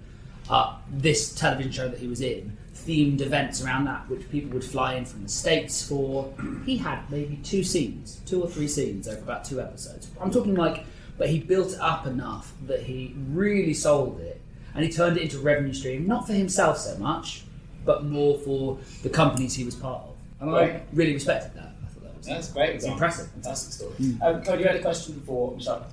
uh, 0.49 0.75
this 0.91 1.33
television 1.35 1.71
show 1.71 1.87
that 1.87 1.99
he 1.99 2.07
was 2.07 2.19
in, 2.19 2.57
themed 2.85 3.21
events 3.21 3.63
around 3.63 3.85
that, 3.85 4.09
which 4.09 4.29
people 4.29 4.51
would 4.51 4.63
fly 4.63 4.95
in 4.95 5.05
from 5.05 5.23
the 5.23 5.29
States 5.29 5.87
for. 5.87 6.33
He 6.65 6.77
had 6.77 7.09
maybe 7.11 7.37
two 7.43 7.63
scenes, 7.63 8.21
two 8.25 8.41
or 8.41 8.47
three 8.47 8.67
scenes 8.69 9.07
over 9.07 9.19
about 9.19 9.43
two 9.43 9.59
episodes. 9.59 10.09
I'm 10.21 10.31
talking 10.31 10.55
like, 10.55 10.85
but 11.17 11.29
he 11.29 11.39
built 11.39 11.73
it 11.73 11.79
up 11.79 12.07
enough 12.07 12.53
that 12.67 12.83
he 12.83 13.13
really 13.31 13.73
sold 13.73 14.19
it 14.21 14.39
and 14.75 14.83
he 14.83 14.91
turned 14.91 15.17
it 15.17 15.23
into 15.23 15.37
a 15.37 15.41
revenue 15.41 15.73
stream, 15.73 16.07
not 16.07 16.25
for 16.25 16.33
himself 16.33 16.77
so 16.77 16.97
much, 16.97 17.43
but 17.85 18.05
more 18.05 18.37
for 18.39 18.77
the 19.03 19.09
companies 19.09 19.53
he 19.55 19.63
was 19.63 19.75
part 19.75 20.03
of. 20.03 20.15
And 20.39 20.55
I 20.55 20.81
really 20.93 21.13
respected 21.13 21.53
that. 21.55 21.73
I 21.83 21.87
thought 21.87 22.03
that 22.03 22.17
was 22.17 22.25
That's 22.25 22.51
great. 22.51 22.75
It's 22.75 22.85
impressive. 22.85 23.29
Fantastic 23.31 23.73
story. 23.73 24.17
Um, 24.21 24.41
Cody, 24.43 24.63
you 24.63 24.67
had 24.67 24.77
a 24.77 24.81
question 24.81 25.15
before 25.15 25.55
Michelle. 25.55 25.85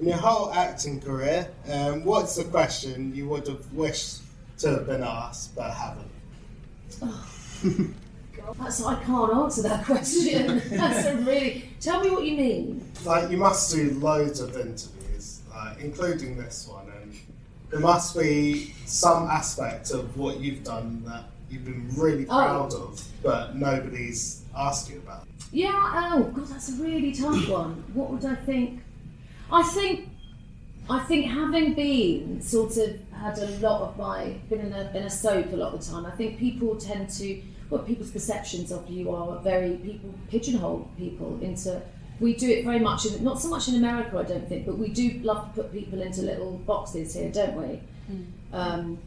In 0.00 0.08
your 0.08 0.16
whole 0.16 0.52
acting 0.52 1.00
career, 1.00 1.48
um, 1.68 2.04
what's 2.04 2.36
the 2.36 2.44
question 2.44 3.14
you 3.14 3.28
would 3.28 3.46
have 3.46 3.72
wished 3.72 4.22
to 4.58 4.70
have 4.70 4.86
been 4.86 5.02
asked 5.02 5.54
but 5.54 5.72
haven't? 5.72 6.10
That's, 8.58 8.84
I 8.84 9.02
can't 9.02 9.32
answer 9.32 9.62
that 9.62 9.84
question. 9.84 10.62
That's 10.70 11.06
a 11.06 11.16
really. 11.16 11.68
Tell 11.80 12.00
me 12.00 12.10
what 12.10 12.24
you 12.24 12.36
mean. 12.36 12.90
Like, 13.04 13.30
you 13.30 13.36
must 13.36 13.74
do 13.74 13.90
loads 13.98 14.40
of 14.40 14.54
interviews, 14.56 15.40
like, 15.50 15.80
including 15.80 16.36
this 16.36 16.68
one, 16.68 16.86
and 17.02 17.14
there 17.70 17.80
must 17.80 18.16
be 18.18 18.74
some 18.86 19.28
aspect 19.28 19.90
of 19.90 20.16
what 20.16 20.40
you've 20.40 20.62
done 20.62 21.02
that 21.06 21.24
you've 21.50 21.64
been 21.64 21.88
really 21.96 22.24
Oh. 22.28 22.36
proud 22.36 22.74
of, 22.74 23.02
but 23.22 23.56
nobody's 23.56 24.42
asked 24.56 24.90
you 24.90 24.98
about. 24.98 25.26
Yeah, 25.52 25.70
oh 26.14 26.24
god, 26.34 26.46
that's 26.48 26.68
a 26.70 26.82
really 26.82 27.12
tough 27.12 27.48
one. 27.48 27.82
What 27.94 28.10
would 28.10 28.24
I 28.24 28.34
think? 28.34 28.82
I 29.50 29.62
think 29.62 30.08
I 30.88 30.98
think 31.00 31.26
having 31.26 31.74
been 31.74 32.42
sort 32.42 32.76
of 32.76 33.00
had 33.12 33.38
a 33.38 33.46
lot 33.58 33.82
of 33.82 33.96
my 33.96 34.36
been 34.50 34.60
in 34.60 34.72
a, 34.72 34.90
in 34.94 35.04
a 35.04 35.10
soap 35.10 35.52
a 35.52 35.56
lot 35.56 35.72
of 35.72 35.84
the 35.84 35.90
time, 35.90 36.04
I 36.04 36.10
think 36.10 36.38
people 36.38 36.76
tend 36.76 37.08
to 37.10 37.42
well 37.70 37.82
people's 37.82 38.10
perceptions 38.10 38.70
of 38.70 38.88
you 38.90 39.10
are 39.10 39.38
very 39.40 39.76
people 39.76 40.14
pigeonhole 40.30 40.90
people 40.98 41.38
into 41.40 41.80
we 42.20 42.34
do 42.34 42.48
it 42.48 42.64
very 42.64 42.78
much 42.78 43.06
in 43.06 43.24
not 43.24 43.40
so 43.40 43.48
much 43.48 43.68
in 43.68 43.76
America 43.76 44.18
I 44.18 44.24
don't 44.24 44.46
think, 44.48 44.66
but 44.66 44.78
we 44.78 44.88
do 44.90 45.20
love 45.22 45.54
to 45.54 45.62
put 45.62 45.72
people 45.72 46.02
into 46.02 46.22
little 46.22 46.58
boxes 46.58 47.14
here, 47.14 47.30
don't 47.32 47.56
we? 47.56 47.80
Um, 48.52 48.98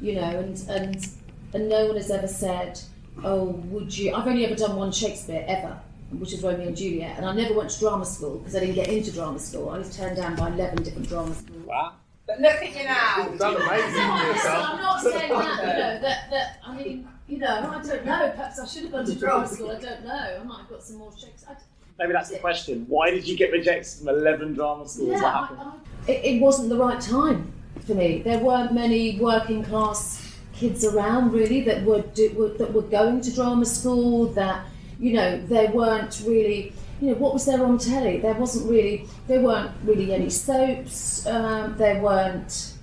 you 0.00 0.14
know, 0.14 0.38
and 0.40 0.62
and 0.68 1.08
and 1.54 1.68
no 1.68 1.86
one 1.86 1.96
has 1.96 2.10
ever 2.10 2.28
said, 2.28 2.78
"Oh, 3.24 3.44
would 3.44 3.96
you?" 3.96 4.14
I've 4.14 4.26
only 4.26 4.44
ever 4.44 4.54
done 4.54 4.76
one 4.76 4.92
Shakespeare 4.92 5.44
ever, 5.48 5.80
which 6.10 6.32
is 6.32 6.42
Romeo 6.42 6.68
and 6.68 6.76
Juliet, 6.76 7.16
and 7.16 7.26
I 7.26 7.32
never 7.34 7.54
went 7.54 7.70
to 7.70 7.78
drama 7.78 8.04
school 8.04 8.38
because 8.38 8.56
I 8.56 8.60
didn't 8.60 8.74
get 8.74 8.88
into 8.88 9.12
drama 9.12 9.38
school. 9.38 9.70
I 9.70 9.78
was 9.78 9.94
turned 9.94 10.16
down 10.16 10.36
by 10.36 10.48
eleven 10.48 10.82
different 10.82 11.08
drama 11.08 11.34
schools. 11.34 11.66
Wow. 11.66 11.92
But 12.26 12.40
look 12.40 12.52
at 12.52 12.76
you 12.76 12.84
now. 12.84 13.28
You've 13.30 13.38
Done 13.38 13.56
amazing 13.56 13.92
No, 13.96 14.34
for. 14.34 14.48
I'm 14.48 14.80
not 14.80 15.00
saying 15.00 15.28
that. 15.30 15.58
You 15.60 15.66
know, 15.66 16.00
that 16.00 16.30
that 16.30 16.58
I 16.66 16.74
mean, 16.76 17.08
you 17.26 17.38
know, 17.38 17.46
I 17.46 17.82
don't 17.82 18.04
know. 18.04 18.32
Perhaps 18.34 18.58
I 18.58 18.66
should 18.66 18.82
have 18.82 18.92
gone 18.92 19.06
to 19.06 19.14
drama 19.14 19.48
school. 19.48 19.70
I 19.70 19.80
don't 19.80 20.04
know. 20.04 20.38
I 20.40 20.44
might 20.44 20.58
have 20.60 20.68
got 20.68 20.82
some 20.82 20.96
more 20.96 21.12
Shakespeare. 21.12 21.56
I, 21.56 21.62
Maybe 21.98 22.12
that's 22.12 22.30
the 22.30 22.38
question. 22.38 22.84
Why 22.86 23.10
did 23.10 23.26
you 23.26 23.36
get 23.36 23.50
rejected 23.50 23.98
from 23.98 24.08
11 24.08 24.54
drama 24.54 24.86
schools? 24.86 25.10
Yeah, 25.10 25.22
what 25.22 25.24
I, 25.24 25.40
happened? 25.40 25.60
I, 26.06 26.10
it, 26.12 26.24
it 26.36 26.40
wasn't 26.40 26.68
the 26.68 26.76
right 26.76 27.00
time 27.00 27.52
for 27.86 27.94
me. 27.94 28.22
There 28.22 28.38
weren't 28.38 28.72
many 28.72 29.18
working 29.18 29.64
class 29.64 30.36
kids 30.52 30.84
around 30.84 31.32
really 31.32 31.62
that 31.62 31.82
were, 31.84 32.02
do, 32.02 32.30
were 32.36 32.48
that 32.50 32.72
were 32.72 32.82
going 32.82 33.20
to 33.22 33.34
drama 33.34 33.64
school. 33.64 34.26
That 34.26 34.66
you 34.98 35.12
know 35.14 35.40
there 35.46 35.70
weren't 35.70 36.22
really. 36.26 36.72
You 37.00 37.10
know 37.10 37.14
what 37.14 37.32
was 37.32 37.46
there 37.46 37.64
on 37.64 37.78
telly? 37.78 38.18
There 38.18 38.34
wasn't 38.34 38.68
really. 38.68 39.06
There 39.28 39.40
weren't 39.40 39.70
really 39.84 40.12
any 40.12 40.30
soaps. 40.30 41.26
Um, 41.26 41.76
there 41.76 42.02
weren't. 42.02 42.74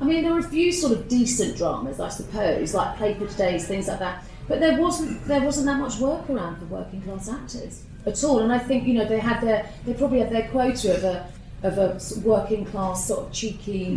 I 0.00 0.04
mean, 0.04 0.22
there 0.24 0.34
were 0.34 0.40
a 0.40 0.42
few 0.42 0.70
sort 0.72 0.92
of 0.92 1.08
decent 1.08 1.56
dramas, 1.56 2.00
I 2.00 2.10
suppose, 2.10 2.74
like 2.74 2.98
Play 2.98 3.14
for 3.14 3.26
Today's 3.26 3.66
things 3.66 3.88
like 3.88 3.98
that. 4.00 4.24
But 4.48 4.60
there 4.60 4.78
wasn't 4.80 5.24
there 5.24 5.40
wasn't 5.40 5.66
that 5.66 5.80
much 5.80 5.98
work 5.98 6.28
around 6.28 6.58
for 6.58 6.66
working 6.66 7.00
class 7.02 7.28
actors 7.28 7.82
at 8.04 8.22
all. 8.22 8.40
And 8.40 8.52
I 8.52 8.58
think 8.58 8.86
you 8.86 8.94
know 8.94 9.06
they 9.06 9.18
had 9.18 9.40
their 9.40 9.68
they 9.86 9.94
probably 9.94 10.20
had 10.20 10.30
their 10.30 10.48
quota 10.48 10.96
of 10.96 11.04
a 11.04 11.32
of 11.62 11.78
a 11.78 11.98
working 12.20 12.66
class 12.66 13.06
sort 13.08 13.26
of 13.26 13.32
cheeky 13.32 13.96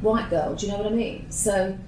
white 0.00 0.28
girl. 0.30 0.54
Do 0.54 0.66
you 0.66 0.72
know 0.72 0.78
what 0.78 0.86
I 0.86 0.94
mean? 0.94 1.30
So. 1.30 1.78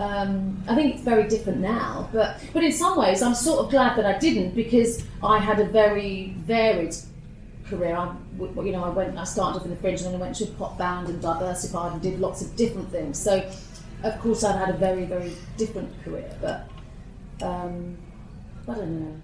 Um, 0.00 0.56
I 0.66 0.74
think 0.74 0.94
it's 0.94 1.04
very 1.04 1.28
different 1.28 1.60
now, 1.60 2.08
but 2.10 2.40
but 2.54 2.64
in 2.64 2.72
some 2.72 2.96
ways 2.96 3.20
I'm 3.20 3.34
sort 3.34 3.58
of 3.62 3.70
glad 3.70 3.98
that 3.98 4.06
I 4.06 4.18
didn't 4.18 4.54
because 4.54 5.04
I 5.22 5.38
had 5.38 5.60
a 5.60 5.66
very 5.66 6.34
varied 6.38 6.96
career. 7.66 7.94
I, 7.94 8.14
you 8.38 8.72
know, 8.72 8.82
I 8.82 8.88
went, 8.88 9.18
I 9.18 9.24
started 9.24 9.58
off 9.58 9.64
in 9.66 9.70
the 9.70 9.76
fringe, 9.76 10.00
and 10.00 10.14
then 10.14 10.14
I 10.16 10.24
went 10.24 10.36
to 10.36 10.44
a 10.44 10.46
pop 10.48 10.78
band 10.78 11.08
and 11.08 11.20
diversified 11.20 11.92
and 11.92 12.00
did 12.00 12.18
lots 12.18 12.40
of 12.40 12.56
different 12.56 12.90
things. 12.90 13.18
So, 13.18 13.46
of 14.02 14.18
course, 14.20 14.42
I've 14.42 14.58
had 14.58 14.70
a 14.70 14.78
very, 14.78 15.04
very 15.04 15.32
different 15.58 15.92
career. 16.02 16.34
But 16.40 16.66
um, 17.42 17.98
I 18.66 18.74
don't 18.74 19.00
know. 19.00 19.20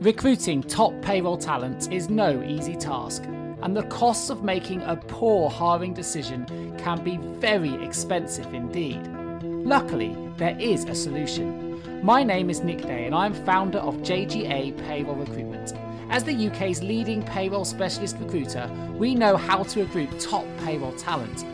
Recruiting 0.00 0.62
top 0.62 0.92
payroll 1.02 1.36
talent 1.36 1.92
is 1.92 2.08
no 2.10 2.42
easy 2.44 2.76
task, 2.76 3.24
and 3.62 3.76
the 3.76 3.84
costs 3.84 4.28
of 4.28 4.42
making 4.42 4.82
a 4.82 4.96
poor 4.96 5.48
hiring 5.48 5.94
decision 5.94 6.44
can 6.78 7.02
be 7.02 7.16
very 7.16 7.74
expensive 7.84 8.52
indeed. 8.52 9.00
Luckily, 9.42 10.16
there 10.36 10.56
is 10.58 10.84
a 10.84 10.94
solution. 10.94 11.80
My 12.04 12.24
name 12.24 12.50
is 12.50 12.62
Nick 12.62 12.82
Day, 12.82 13.06
and 13.06 13.14
I'm 13.14 13.32
founder 13.32 13.78
of 13.78 13.98
JGA 13.98 14.76
Payroll 14.86 15.14
Recruitment. 15.14 15.72
As 16.10 16.24
the 16.24 16.48
UK's 16.48 16.82
leading 16.82 17.22
payroll 17.22 17.64
specialist 17.64 18.16
recruiter, 18.18 18.68
we 18.98 19.14
know 19.14 19.36
how 19.36 19.62
to 19.62 19.84
recruit 19.84 20.18
top 20.18 20.44
payroll 20.58 20.92
talent. 20.94 21.44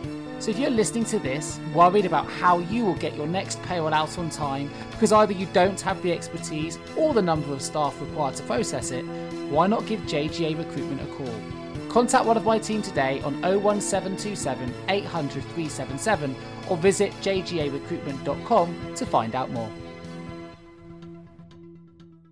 So 0.41 0.51
if 0.51 0.59
you're 0.59 0.71
listening 0.71 1.05
to 1.07 1.19
this, 1.19 1.61
worried 1.75 2.07
about 2.07 2.27
how 2.27 2.61
you 2.61 2.85
will 2.85 2.95
get 2.95 3.15
your 3.15 3.27
next 3.27 3.63
payroll 3.65 3.93
out 3.93 4.17
on 4.19 4.31
time 4.31 4.71
because 4.93 5.13
either 5.13 5.33
you 5.33 5.47
don't 5.53 5.81
have 5.83 6.01
the 6.03 6.13
expertise 6.13 6.79
or 6.97 7.13
the 7.13 7.23
number 7.23 7.53
of 7.53 7.61
staff 7.61 8.01
required 8.01 8.37
to 8.37 8.43
process 8.45 8.91
it, 8.91 9.03
why 9.51 9.67
not 9.67 9.85
give 9.87 10.01
JGA 10.03 10.57
Recruitment 10.57 11.03
a 11.03 11.07
call? 11.15 11.58
Contact 11.89 12.25
one 12.27 12.37
of 12.37 12.45
my 12.45 12.59
team 12.59 12.83
today 12.83 13.21
on 13.23 13.41
01727 13.41 14.75
800 14.89 15.31
377 15.31 16.37
or 16.69 16.77
visit 16.77 17.13
jgarecruitment.com 17.23 18.95
to 18.95 19.07
find 19.07 19.35
out 19.35 19.51
more. 19.51 19.71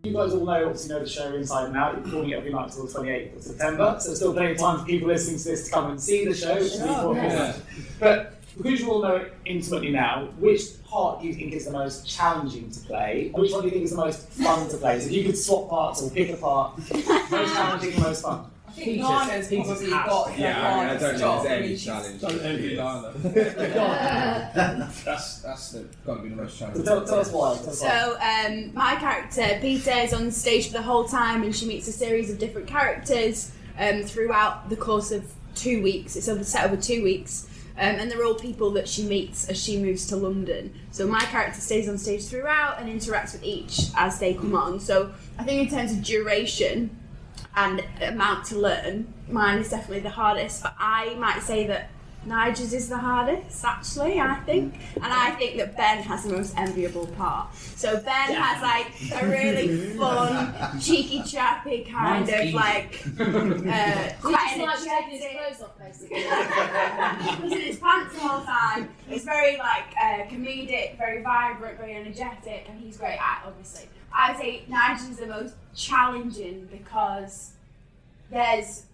You 0.04 0.12
guys 0.12 0.34
all 0.34 0.44
know, 0.44 0.66
obviously, 0.66 0.94
know 0.94 1.00
the 1.00 1.08
show 1.08 1.34
inside 1.34 1.66
and 1.66 1.76
out. 1.76 1.94
You're 1.94 2.04
performing 2.04 2.30
it 2.30 2.36
every 2.36 2.52
night 2.52 2.66
until 2.66 2.86
the 2.86 2.92
28th 2.92 3.36
of 3.36 3.42
September, 3.42 3.96
so 3.98 4.06
there's 4.06 4.18
still 4.18 4.32
plenty 4.34 4.52
of 4.52 4.58
time 4.58 4.78
for 4.78 4.84
people 4.84 5.08
listening 5.08 5.38
to 5.38 5.44
this 5.44 5.64
to 5.64 5.70
come 5.72 5.90
and 5.90 6.00
see 6.00 6.24
the 6.24 6.34
show. 6.34 6.54
Which 6.54 6.62
is 6.62 6.80
really 6.80 6.94
important. 6.94 7.32
yeah. 7.32 7.56
But 7.98 8.40
because 8.56 8.80
you 8.80 8.90
all 8.90 9.02
know 9.02 9.16
it 9.16 9.34
intimately 9.46 9.90
now, 9.90 10.28
which 10.38 10.80
part 10.84 11.20
do 11.20 11.26
you 11.26 11.34
think 11.34 11.54
is 11.54 11.64
the 11.64 11.72
most 11.72 12.06
challenging 12.06 12.70
to 12.70 12.80
play? 12.80 13.32
Which 13.34 13.50
one 13.50 13.62
do 13.62 13.66
you 13.66 13.72
think 13.72 13.84
is 13.84 13.90
the 13.90 13.96
most 13.96 14.28
fun 14.28 14.68
to 14.68 14.76
play? 14.76 15.00
So 15.00 15.06
if 15.06 15.12
you 15.12 15.24
could 15.24 15.36
swap 15.36 15.68
parts 15.68 16.02
or 16.02 16.10
pick 16.10 16.30
a 16.30 16.36
part, 16.36 16.78
most 16.78 17.54
challenging 17.54 17.94
and 17.94 18.02
most 18.02 18.22
fun. 18.22 18.48
I 18.76 18.84
think 18.84 19.02
Larner's 19.02 19.48
Peter's 19.48 19.66
probably 19.66 19.90
house. 19.90 20.08
got 20.08 20.34
the 20.36 20.42
Yeah, 20.42 20.68
I 20.68 20.80
mean, 20.80 20.84
I 20.84 20.96
don't 20.98 21.08
think 21.08 21.18
job. 21.20 21.46
any 21.46 21.76
challenge. 21.76 22.20
Don't 22.20 22.40
envy 22.42 22.76
That's 25.04 25.38
that's 25.40 25.70
the, 25.72 25.84
got 26.04 26.16
to 26.16 26.22
be 26.22 26.28
the 26.28 26.36
most 26.36 26.58
challenging. 26.58 26.84
tell, 26.84 27.04
tell 27.06 27.20
us 27.20 27.32
why. 27.32 27.56
Tell 27.56 27.70
us 27.70 27.82
why. 27.82 27.88
So 27.88 28.18
um, 28.20 28.74
my 28.74 28.96
character 28.96 29.58
Peter 29.60 29.92
is 29.92 30.12
on 30.12 30.30
stage 30.30 30.66
for 30.66 30.74
the 30.74 30.82
whole 30.82 31.04
time, 31.04 31.42
and 31.42 31.54
she 31.56 31.66
meets 31.66 31.88
a 31.88 31.92
series 31.92 32.30
of 32.30 32.38
different 32.38 32.66
characters 32.66 33.50
um, 33.78 34.02
throughout 34.02 34.68
the 34.68 34.76
course 34.76 35.10
of 35.10 35.24
two 35.54 35.82
weeks. 35.82 36.16
It's 36.16 36.28
over 36.28 36.44
set 36.44 36.64
over 36.66 36.76
two 36.76 37.02
weeks, 37.02 37.48
um, 37.78 37.96
and 37.96 38.10
they're 38.10 38.24
all 38.24 38.34
people 38.34 38.70
that 38.72 38.88
she 38.88 39.04
meets 39.04 39.48
as 39.48 39.62
she 39.62 39.78
moves 39.78 40.06
to 40.08 40.16
London. 40.16 40.74
So 40.90 41.06
my 41.06 41.20
character 41.20 41.60
stays 41.60 41.88
on 41.88 41.96
stage 41.98 42.26
throughout 42.26 42.78
and 42.80 42.88
interacts 42.90 43.32
with 43.32 43.42
each 43.42 43.80
as 43.96 44.18
they 44.18 44.34
come 44.34 44.54
on. 44.54 44.80
So 44.80 45.12
I 45.38 45.44
think 45.44 45.70
in 45.70 45.76
terms 45.78 45.92
of 45.92 46.02
duration 46.02 46.90
and 47.56 47.82
amount 48.00 48.44
to 48.46 48.58
learn, 48.58 49.12
mine 49.28 49.58
is 49.58 49.70
definitely 49.70 50.00
the 50.00 50.10
hardest. 50.10 50.62
But 50.62 50.74
I 50.78 51.14
might 51.14 51.42
say 51.42 51.66
that. 51.66 51.90
Nigel's 52.26 52.72
is 52.72 52.88
the 52.88 52.98
hardest, 52.98 53.64
actually, 53.64 54.20
I 54.20 54.34
think. 54.46 54.74
And 54.96 55.06
I 55.06 55.30
think 55.32 55.56
that 55.58 55.76
Ben 55.76 56.02
has 56.02 56.24
the 56.24 56.32
most 56.32 56.56
enviable 56.56 57.06
part. 57.08 57.54
So 57.54 57.96
Ben 58.00 58.34
has 58.34 58.62
like 58.62 59.22
a 59.22 59.26
really 59.28 59.90
fun, 59.96 60.80
cheeky, 60.80 61.22
chappy 61.22 61.84
kind 61.84 62.26
Mine's 62.26 62.28
of 62.28 62.40
easy. 62.40 62.52
like 62.52 63.02
uh, 63.20 64.12
We 64.24 64.32
quite 64.32 64.56
just 64.56 64.58
like 64.58 65.04
taking 65.04 65.20
his 65.20 65.58
clothes 65.58 65.62
off, 65.62 65.78
basically. 65.78 66.16
He's 67.42 67.52
in 67.52 67.60
his 67.60 67.78
pants 67.78 68.14
the 68.14 68.20
whole 68.20 68.44
time. 68.44 68.88
He's 69.06 69.24
very 69.24 69.56
like 69.58 69.94
uh, 70.00 70.24
comedic, 70.28 70.98
very 70.98 71.22
vibrant, 71.22 71.78
very 71.78 71.94
energetic, 71.94 72.66
and 72.68 72.80
he's 72.80 72.96
great 72.96 73.18
at 73.20 73.42
obviously. 73.46 73.88
I'd 74.12 74.36
say 74.38 74.62
Nigel's 74.68 75.10
is 75.10 75.16
the 75.18 75.26
most 75.26 75.54
challenging 75.74 76.68
because 76.72 77.52
there's 78.30 78.85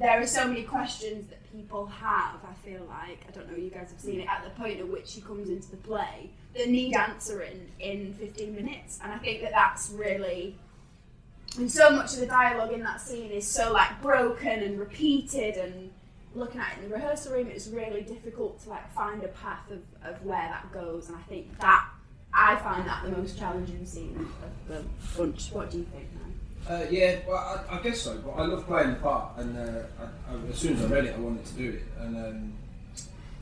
there 0.00 0.18
are 0.18 0.26
so 0.26 0.48
many 0.48 0.62
questions 0.62 1.28
that 1.28 1.52
people 1.52 1.86
have. 1.86 2.36
I 2.42 2.54
feel 2.64 2.80
like 2.88 3.20
I 3.28 3.30
don't 3.32 3.50
know. 3.50 3.56
You 3.56 3.70
guys 3.70 3.90
have 3.90 4.00
seen 4.00 4.20
it 4.20 4.28
at 4.28 4.42
the 4.42 4.50
point 4.50 4.80
at 4.80 4.88
which 4.88 5.12
he 5.12 5.20
comes 5.20 5.50
into 5.50 5.70
the 5.70 5.76
play 5.76 6.30
that 6.56 6.68
need 6.68 6.96
answering 6.96 7.68
in 7.78 8.14
15 8.14 8.54
minutes, 8.54 8.98
and 9.04 9.12
I 9.12 9.18
think 9.18 9.42
that 9.42 9.52
that's 9.52 9.90
really. 9.90 10.56
And 11.58 11.70
so 11.70 11.90
much 11.90 12.14
of 12.14 12.20
the 12.20 12.26
dialogue 12.26 12.72
in 12.72 12.80
that 12.84 13.00
scene 13.00 13.30
is 13.30 13.46
so 13.46 13.72
like 13.72 14.00
broken 14.00 14.62
and 14.62 14.78
repeated, 14.78 15.56
and 15.56 15.90
looking 16.34 16.60
at 16.60 16.78
it 16.78 16.84
in 16.84 16.88
the 16.88 16.94
rehearsal 16.94 17.34
room, 17.34 17.48
it's 17.48 17.66
really 17.66 18.00
difficult 18.00 18.62
to 18.62 18.70
like 18.70 18.90
find 18.94 19.22
a 19.22 19.28
path 19.28 19.70
of, 19.70 19.82
of 20.02 20.24
where 20.24 20.48
that 20.48 20.72
goes. 20.72 21.08
And 21.08 21.18
I 21.18 21.22
think 21.22 21.58
that 21.60 21.86
I 22.32 22.56
find 22.56 22.86
that 22.86 23.02
the 23.04 23.10
most 23.10 23.38
challenging 23.38 23.84
scene 23.84 24.16
of 24.16 24.68
the 24.68 24.84
bunch. 25.16 25.50
What 25.52 25.70
do 25.70 25.78
you 25.78 25.86
think? 25.92 26.08
Uh, 26.68 26.84
yeah, 26.90 27.18
well, 27.26 27.64
I, 27.68 27.76
I 27.76 27.82
guess 27.82 28.02
so. 28.02 28.16
But 28.18 28.32
I 28.32 28.46
love 28.46 28.66
playing 28.66 28.90
the 28.90 28.96
part, 28.96 29.38
and 29.38 29.56
uh, 29.56 29.82
I, 29.98 30.32
I, 30.32 30.50
as 30.50 30.58
soon 30.58 30.76
as 30.76 30.84
I 30.84 30.86
read 30.86 31.06
it, 31.06 31.16
I 31.16 31.18
wanted 31.18 31.44
to 31.46 31.52
do 31.54 31.70
it. 31.70 31.82
And 32.00 32.16
um, 32.16 32.52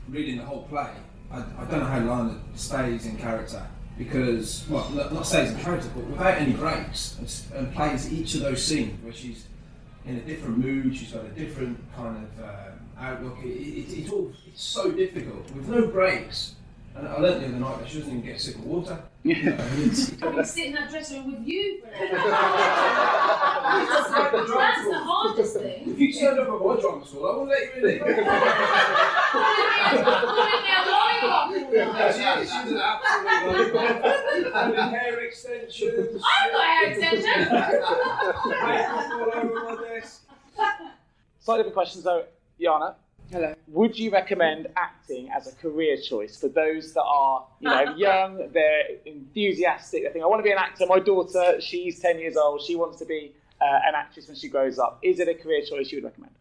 reading 0.09 0.37
the 0.37 0.45
whole 0.45 0.63
play, 0.63 0.89
I, 1.31 1.43
don't 1.69 1.79
know 1.79 1.85
how 1.85 1.99
Larner 1.99 2.39
stays 2.55 3.05
in 3.05 3.17
character 3.17 3.65
because, 3.97 4.65
well, 4.69 4.89
not, 4.91 5.13
not 5.13 5.27
stays 5.27 5.51
in 5.51 5.59
character, 5.59 5.89
but 5.93 6.05
without 6.05 6.37
any 6.37 6.53
breaks, 6.53 7.17
and, 7.19 7.57
and 7.59 7.75
plays 7.75 8.11
each 8.11 8.33
of 8.35 8.41
those 8.41 8.63
scenes 8.63 9.03
where 9.03 9.13
she's 9.13 9.45
in 10.05 10.15
a 10.15 10.21
different 10.21 10.57
mood, 10.57 10.95
she's 10.95 11.11
got 11.11 11.25
a 11.25 11.29
different 11.29 11.77
kind 11.95 12.17
of 12.17 12.43
um, 12.43 12.79
outlook. 12.97 13.37
It, 13.43 13.47
it, 13.47 13.99
it's 13.99 14.11
all 14.11 14.31
it's 14.47 14.63
so 14.63 14.91
difficult 14.91 15.51
with 15.51 15.67
no 15.67 15.87
breaks. 15.87 16.55
And 16.95 17.07
I 17.07 17.17
learned 17.19 17.41
the 17.41 17.47
other 17.47 17.57
night 17.57 17.79
that 17.79 17.87
she 17.89 17.99
doesn't 17.99 18.11
even 18.13 18.25
get 18.25 18.35
a 18.35 18.39
sip 18.39 18.55
of 18.55 18.65
water. 18.65 18.99
You 19.23 19.35
know, 19.43 19.51
and 19.53 19.81
it's- 19.83 20.11
I 20.21 20.31
can 20.31 20.45
sit 20.55 20.65
in 20.67 20.73
that 20.73 20.89
dressing 20.89 21.23
room 21.23 21.31
with 21.39 21.47
you 21.47 21.81
for 21.81 21.87
an 21.87 22.15
hour. 22.15 22.19
That's 23.89 24.83
the 24.87 24.99
hardest 25.03 25.53
thing. 25.57 25.83
If 25.91 25.99
you 25.99 26.13
turned 26.13 26.39
up 26.39 26.47
at 26.47 26.53
my 26.65 26.75
drama 26.81 27.05
school, 27.05 27.25
I 27.25 27.31
wouldn't 27.37 27.49
let 27.49 27.75
you 27.75 27.87
in 27.87 27.89
it. 27.95 28.01
She 32.15 32.23
is, 32.23 32.51
she's 32.51 32.71
an 32.71 32.79
absolute 32.81 33.73
lollipop. 33.73 34.55
And 34.55 34.95
hair 34.95 35.19
extensions. 35.21 36.23
I've 36.25 36.51
got 36.51 36.63
hair 36.65 36.89
extensions. 36.91 37.25
Makeup 37.25 39.11
all 39.11 39.31
over 39.35 39.75
my 39.75 39.89
desk. 39.89 40.23
Slightly 41.39 41.63
different 41.63 41.73
question. 41.73 42.01
So, 42.01 42.25
Yana, 42.59 42.95
Hello. 43.31 43.53
would 43.67 43.97
you 43.97 44.09
recommend 44.11 44.67
acting 44.75 45.29
as 45.29 45.47
a 45.47 45.55
career 45.55 45.97
choice 45.97 46.39
for 46.39 46.47
those 46.47 46.93
that 46.93 47.03
are, 47.03 47.45
you 47.59 47.69
know, 47.69 47.93
young, 47.97 48.49
they're 48.53 48.83
enthusiastic, 49.05 50.03
they 50.03 50.09
think, 50.09 50.23
I 50.23 50.27
want 50.27 50.39
to 50.39 50.43
be 50.43 50.51
an 50.51 50.57
actor. 50.57 50.85
My 50.87 50.99
daughter, 50.99 51.61
she's 51.61 51.99
10 51.99 52.19
years 52.19 52.35
old, 52.37 52.61
she 52.61 52.75
wants 52.75 52.97
to 52.99 53.05
be 53.05 53.33
uh, 53.61 53.65
an 53.87 53.93
actress 53.95 54.27
when 54.27 54.35
she 54.35 54.47
grows 54.47 54.79
up. 54.79 54.99
Is 55.03 55.19
it 55.19 55.27
a 55.27 55.35
career 55.35 55.61
choice 55.63 55.91
you 55.91 55.97
would 55.97 56.05
recommend? 56.05 56.33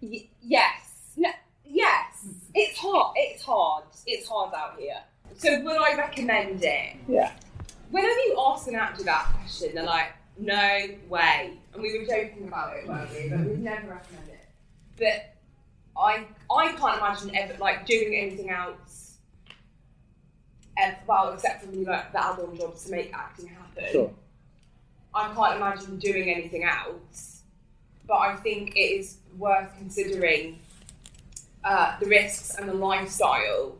Y- 0.00 0.26
yes. 0.42 1.12
No, 1.16 1.30
yes. 1.64 2.26
It's 2.54 2.78
hard. 2.78 3.14
It's 3.16 3.42
hard. 3.42 3.84
It's 4.06 4.28
hard 4.28 4.52
out 4.54 4.78
here. 4.78 5.00
So 5.36 5.60
would 5.62 5.76
I 5.76 5.96
recommend 5.96 6.64
it? 6.64 6.96
Yeah. 7.08 7.32
Whenever 7.90 8.18
you 8.20 8.36
ask 8.48 8.66
an 8.68 8.74
actor 8.74 9.04
that 9.04 9.26
question, 9.38 9.74
they're 9.74 9.84
like, 9.84 10.12
no 10.38 10.88
way. 11.08 11.52
And 11.72 11.82
we 11.82 11.98
were 11.98 12.04
joking 12.04 12.48
about 12.48 12.76
it, 12.76 12.88
weren't 12.88 13.10
we? 13.12 13.28
But 13.28 13.40
we'd 13.40 13.62
never 13.62 13.88
recommend 13.88 14.28
it. 14.28 14.48
But 14.98 15.35
I 15.98 16.24
I 16.50 16.72
can't 16.72 16.98
imagine 16.98 17.34
ever 17.36 17.56
like 17.58 17.86
doing 17.86 18.14
anything 18.14 18.50
else. 18.50 19.16
ever- 20.78 20.96
well, 21.06 21.32
except 21.32 21.64
for 21.64 21.70
like 21.72 22.12
the 22.12 22.22
add-on 22.24 22.56
jobs 22.56 22.84
to 22.84 22.90
make 22.90 23.12
acting 23.14 23.48
happen. 23.48 23.84
Sure. 23.90 24.10
I 25.14 25.32
can't 25.34 25.56
imagine 25.56 25.98
doing 25.98 26.30
anything 26.30 26.64
else. 26.64 27.42
But 28.06 28.16
I 28.18 28.36
think 28.36 28.76
it 28.76 28.80
is 28.80 29.16
worth 29.38 29.74
considering 29.78 30.58
uh, 31.64 31.98
the 31.98 32.06
risks 32.06 32.54
and 32.56 32.68
the 32.68 32.74
lifestyle 32.74 33.76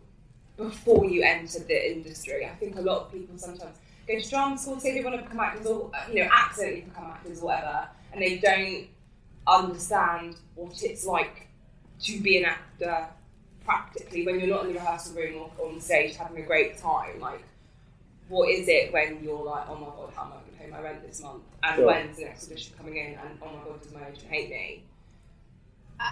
before 0.57 1.05
you 1.05 1.23
enter 1.23 1.59
the 1.61 1.93
industry. 1.93 2.47
I 2.47 2.55
think 2.55 2.77
a 2.77 2.81
lot 2.81 3.03
of 3.03 3.13
people 3.13 3.37
sometimes 3.39 3.77
go 4.09 4.19
to 4.19 4.29
drama 4.31 4.57
school, 4.59 4.81
say 4.81 4.95
they 4.95 5.05
want 5.05 5.17
to 5.17 5.23
become 5.23 5.39
actors 5.41 5.67
or 5.67 5.91
you 6.11 6.25
know 6.25 6.31
accidentally 6.35 6.81
become 6.83 7.05
actors 7.05 7.41
or 7.41 7.47
whatever, 7.47 7.89
and 8.13 8.23
they 8.23 8.39
don't 8.39 8.87
understand 9.47 10.37
what 10.55 10.83
it's 10.83 11.05
like 11.07 11.46
to 12.03 12.21
be 12.21 12.39
an 12.39 12.45
actor 12.45 13.07
practically 13.65 14.25
when 14.25 14.39
you're 14.39 14.49
not 14.49 14.63
in 14.67 14.69
the 14.73 14.79
rehearsal 14.79 15.15
room 15.17 15.51
or 15.59 15.67
on 15.69 15.81
stage 15.81 16.17
having 16.17 16.43
a 16.43 16.47
great 16.47 16.79
time. 16.79 17.21
Like, 17.21 17.43
what 18.29 18.49
is 18.49 18.69
it 18.69 18.93
when 18.93 19.23
you're 19.23 19.43
like, 19.45 19.69
oh 19.69 19.75
my 19.77 19.87
god, 19.87 20.13
how 20.15 20.23
am 20.23 20.29
I 20.29 20.31
going 20.37 20.45
to 20.53 20.59
pay 20.59 20.67
my 20.69 20.81
rent 20.81 21.07
this 21.07 21.21
month? 21.23 21.43
And 21.63 21.77
Sure. 21.77 21.87
when's 21.87 22.17
the 22.17 22.25
next 22.25 22.47
audition 22.51 22.75
coming 22.77 22.97
in? 22.97 23.15
And 23.15 23.39
oh 23.43 23.47
my 23.47 23.65
god, 23.65 23.83
does 23.83 23.93
my 23.93 24.01
agent 24.09 24.27
hate 24.29 24.51
me? 24.51 24.83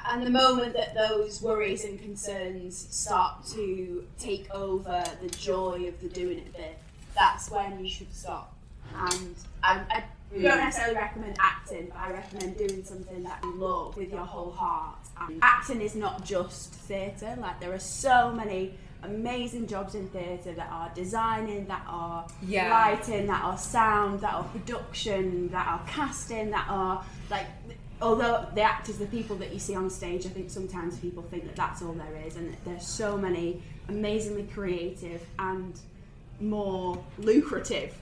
And 0.08 0.26
the 0.26 0.30
moment 0.30 0.74
that 0.74 0.94
those 0.94 1.42
worries 1.42 1.84
and 1.84 2.00
concerns 2.00 2.74
start 2.90 3.44
to 3.48 4.06
take 4.18 4.52
over 4.54 5.04
the 5.20 5.28
joy 5.28 5.84
of 5.88 6.00
the 6.00 6.08
doing 6.08 6.38
it 6.38 6.52
bit, 6.56 6.78
that's 7.14 7.50
when 7.50 7.84
you 7.84 7.90
should 7.90 8.12
stop. 8.14 8.54
And 8.96 9.34
I, 9.62 9.80
I 9.90 10.04
Mm. 10.34 10.42
don't 10.42 10.58
necessarily 10.58 10.96
recommend 10.96 11.36
acting, 11.40 11.86
but 11.88 11.98
I 11.98 12.10
recommend 12.12 12.56
doing 12.58 12.84
something 12.84 13.22
that 13.22 13.38
you 13.42 13.54
love 13.56 13.96
with 13.96 14.10
your 14.10 14.24
whole 14.24 14.50
heart. 14.50 14.96
And 15.20 15.38
acting 15.42 15.80
is 15.80 15.94
not 15.94 16.24
just 16.24 16.72
theatre, 16.74 17.36
like, 17.40 17.60
there 17.60 17.72
are 17.72 17.78
so 17.78 18.32
many 18.32 18.74
amazing 19.02 19.66
jobs 19.66 19.94
in 19.94 20.08
theatre 20.08 20.52
that 20.54 20.68
are 20.70 20.90
designing, 20.94 21.66
that 21.66 21.82
are 21.86 22.26
Yeah. 22.42 22.70
writing, 22.70 23.26
that 23.26 23.44
are 23.44 23.58
sound, 23.58 24.20
that 24.20 24.32
are 24.34 24.44
production, 24.44 25.48
that 25.50 25.66
are 25.66 25.82
casting, 25.86 26.50
that 26.50 26.66
are 26.68 27.04
like. 27.30 27.46
Although 28.02 28.46
the 28.54 28.60
actors, 28.62 28.98
the 28.98 29.06
people 29.06 29.36
that 29.36 29.52
you 29.52 29.58
see 29.60 29.76
on 29.76 29.88
stage, 29.88 30.26
I 30.26 30.28
think 30.30 30.50
sometimes 30.50 30.98
people 30.98 31.22
think 31.30 31.44
that 31.46 31.54
that's 31.54 31.80
all 31.80 31.92
there 31.92 32.16
is, 32.26 32.34
and 32.36 32.54
there's 32.64 32.86
so 32.86 33.16
many 33.16 33.62
amazingly 33.88 34.42
creative 34.52 35.22
and 35.38 35.78
more 36.40 37.02
lucrative 37.18 37.94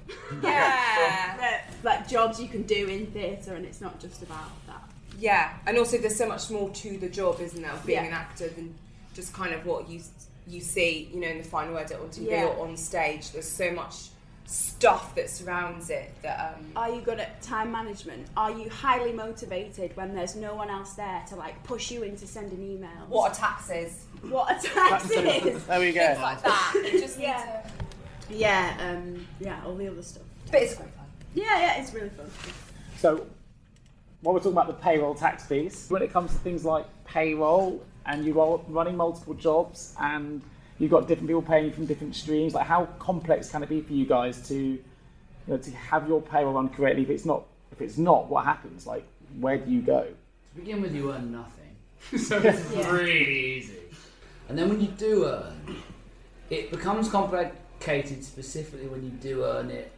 Yeah. 0.42 1.36
that- 1.38 1.64
like 1.82 2.06
jobs 2.08 2.40
you 2.40 2.48
can 2.48 2.62
do 2.62 2.86
in 2.86 3.06
theatre, 3.08 3.54
and 3.54 3.64
it's 3.66 3.80
not 3.80 3.98
just 4.00 4.22
about 4.22 4.50
that. 4.68 4.82
Yeah, 5.18 5.52
and 5.66 5.76
also 5.78 5.98
there's 5.98 6.16
so 6.16 6.28
much 6.28 6.48
more 6.50 6.70
to 6.70 6.96
the 6.98 7.08
job, 7.08 7.40
isn't 7.40 7.60
there, 7.60 7.72
of 7.72 7.84
being 7.84 7.98
Yeah. 8.04 8.08
an 8.08 8.12
actor 8.14 8.48
than 8.48 8.74
just 9.14 9.32
kind 9.34 9.52
of 9.54 9.66
what 9.66 9.88
you 9.88 10.00
you 10.46 10.60
see, 10.60 11.08
you 11.14 11.20
know, 11.20 11.28
in 11.28 11.38
the 11.38 11.44
final 11.44 11.76
edit 11.78 11.98
on 12.00 12.08
TV 12.08 12.30
Yeah. 12.30 12.44
or 12.46 12.66
on 12.66 12.76
stage. 12.76 13.30
There's 13.30 13.46
so 13.48 13.70
much 13.70 14.08
stuff 14.44 15.14
that 15.14 15.30
surrounds 15.30 15.88
it 15.88 16.10
that 16.22 16.56
um, 16.58 16.64
Are 16.74 16.90
you 16.92 17.00
good 17.00 17.20
at 17.20 17.40
time 17.42 17.70
management? 17.70 18.26
Are 18.36 18.50
you 18.50 18.68
highly 18.68 19.12
motivated 19.12 19.96
when 19.96 20.14
there's 20.16 20.34
no 20.34 20.54
one 20.56 20.68
else 20.68 20.94
there 20.94 21.22
to 21.28 21.36
like 21.36 21.62
push 21.64 21.90
you 21.92 22.02
into 22.02 22.26
sending 22.26 22.58
emails? 22.58 23.08
what 23.08 23.30
are 23.32 23.34
taxes, 23.34 24.04
what 24.22 24.50
a 24.50 24.68
tax 24.68 25.10
is? 25.10 25.64
There 25.64 25.78
we 25.80 25.92
go. 25.92 26.06
things 26.08 26.20
like 26.20 26.42
that. 26.42 26.72
You 26.92 27.00
just 27.00 27.18
need 27.18 27.24
Yeah. 27.24 27.66
To. 28.32 28.38
Yeah, 28.38 28.76
um, 28.80 29.26
yeah, 29.40 29.60
all 29.64 29.74
the 29.74 29.88
other 29.88 30.02
stuff. 30.02 30.22
But 30.50 30.62
it's 30.62 30.74
great 30.74 30.90
fun. 30.90 31.06
Yeah, 31.34 31.44
yeah, 31.60 31.80
it's 31.80 31.92
really 31.94 32.10
fun. 32.10 32.30
So, 32.98 33.26
while 34.20 34.34
we're 34.34 34.40
talking 34.40 34.52
about 34.52 34.66
the 34.68 34.74
payroll 34.74 35.14
tax 35.14 35.46
piece, 35.46 35.88
when 35.90 36.02
it 36.02 36.12
comes 36.12 36.32
to 36.32 36.38
things 36.38 36.64
like 36.64 36.86
payroll 37.04 37.82
and 38.06 38.24
you 38.24 38.40
are 38.40 38.58
running 38.68 38.96
multiple 38.96 39.34
jobs 39.34 39.94
and 40.00 40.42
you've 40.78 40.90
got 40.90 41.08
different 41.08 41.28
people 41.28 41.42
paying 41.42 41.66
you 41.66 41.72
from 41.72 41.86
different 41.86 42.14
streams, 42.14 42.54
like 42.54 42.66
how 42.66 42.86
complex 42.98 43.50
can 43.50 43.62
it 43.62 43.68
be 43.68 43.80
for 43.80 43.92
you 43.92 44.04
guys 44.06 44.46
to, 44.48 44.54
you 44.56 44.82
know, 45.46 45.56
to 45.56 45.70
have 45.72 46.06
your 46.08 46.20
payroll 46.20 46.54
run 46.54 46.68
correctly? 46.68 47.02
If 47.02 47.10
it's 47.10 47.24
not, 47.24 47.44
if 47.72 47.80
it's 47.80 47.98
not, 47.98 48.28
what 48.28 48.44
happens? 48.44 48.86
Like, 48.86 49.04
where 49.40 49.58
do 49.58 49.70
you 49.70 49.80
go? 49.82 50.02
To 50.04 50.60
begin 50.60 50.82
with, 50.82 50.94
you 50.94 51.12
earn 51.12 51.32
nothing. 51.32 51.76
so 52.18 52.38
it's 52.38 52.72
Yeah. 52.74 52.90
really 52.90 53.56
easy. 53.56 53.78
And 54.48 54.58
then 54.58 54.68
when 54.68 54.80
you 54.80 54.88
do 54.88 55.24
earn, 55.26 55.76
it 56.50 56.70
becomes 56.70 57.08
complicated 57.82 58.24
specifically 58.24 58.86
when 58.86 59.02
you 59.02 59.10
do 59.10 59.44
earn 59.44 59.70
it 59.70 59.90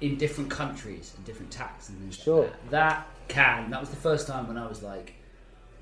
in 0.00 0.16
different 0.16 0.50
countries 0.50 1.12
and 1.16 1.24
different 1.26 1.50
tax 1.50 1.88
and 1.88 1.98
things 1.98 2.16
Sure. 2.16 2.42
like 2.42 2.70
that. 2.70 2.70
That 2.70 3.06
can, 3.28 3.70
that 3.70 3.80
was 3.80 3.90
the 3.90 3.96
first 3.96 4.26
time 4.26 4.48
when 4.48 4.56
I 4.56 4.66
was 4.66 4.82
like, 4.82 5.12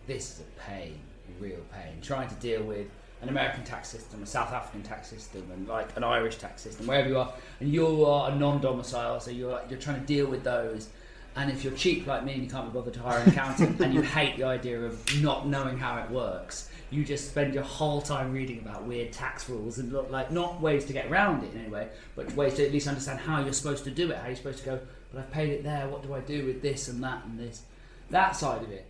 this 0.07 0.33
is 0.35 0.41
a 0.41 0.61
pain, 0.61 0.99
a 1.29 1.43
real 1.43 1.61
pain. 1.73 2.01
Trying 2.03 2.29
to 2.29 2.35
deal 2.37 2.63
with 2.63 2.89
an 3.23 3.29
American 3.29 3.65
tax 3.65 3.89
system, 3.89 4.23
a 4.23 4.27
South 4.27 4.53
African 4.53 4.83
tax 4.83 5.09
system, 5.09 5.49
and 5.53 5.69
like 5.69 5.97
an 5.97 6.05
Irish 6.05 6.37
tax 6.37 6.63
system, 6.63 6.87
wherever 6.87 7.09
you 7.09 7.19
are, 7.19 7.33
and 7.61 7.73
you 7.73 8.05
are 8.05 8.31
a 8.31 8.35
non-domicile, 8.35 9.21
so 9.21 9.31
you're 9.31 9.61
you're 9.71 9.79
trying 9.79 10.01
to 10.01 10.07
deal 10.07 10.27
with 10.27 10.43
those. 10.45 10.89
And 11.35 11.51
if 11.51 11.63
you're 11.65 11.75
cheap 11.75 12.07
like 12.07 12.25
me 12.25 12.33
and 12.33 12.43
you 12.45 12.49
can't 12.49 12.73
be 12.73 12.79
bothered 12.79 12.95
to 12.95 13.01
hire 13.01 13.19
an 13.21 13.29
accountant, 13.31 13.81
and 13.81 13.93
you 13.95 14.03
hate 14.03 14.37
the 14.39 14.45
idea 14.45 14.81
of 14.81 15.23
not 15.23 15.47
knowing 15.47 15.79
how 15.79 15.99
it 16.03 16.11
works, 16.11 16.71
you 16.91 17.05
just 17.05 17.29
spend 17.29 17.55
your 17.55 17.65
whole 17.65 18.01
time 18.01 18.33
reading 18.33 18.61
about 18.61 18.85
weird 18.85 19.13
tax 19.13 19.49
rules 19.49 19.79
and 19.79 19.93
look 19.93 20.11
like 20.11 20.31
not 20.31 20.61
ways 20.61 20.85
to 20.85 20.93
get 20.93 21.11
around 21.11 21.43
it 21.45 21.53
in 21.53 21.61
any 21.63 21.69
way, 21.69 21.89
but 22.15 22.33
ways 22.35 22.55
to 22.55 22.67
at 22.67 22.73
least 22.73 22.87
understand 22.87 23.19
how 23.19 23.43
you're 23.43 23.53
supposed 23.53 23.85
to 23.85 23.91
do 23.91 24.11
it, 24.11 24.19
how 24.19 24.27
you're 24.27 24.37
supposed 24.37 24.59
to 24.61 24.65
go. 24.65 24.81
But 25.13 25.21
I've 25.21 25.31
paid 25.33 25.51
it 25.51 25.65
there. 25.65 25.89
What 25.89 26.03
do 26.03 26.15
I 26.15 26.21
do 26.21 26.47
with 26.47 26.63
this 26.63 26.89
and 26.89 27.03
that 27.03 27.25
and 27.25 27.39
this? 27.39 27.63
That 28.11 28.37
side 28.37 28.63
of 28.63 28.71
it 28.71 28.87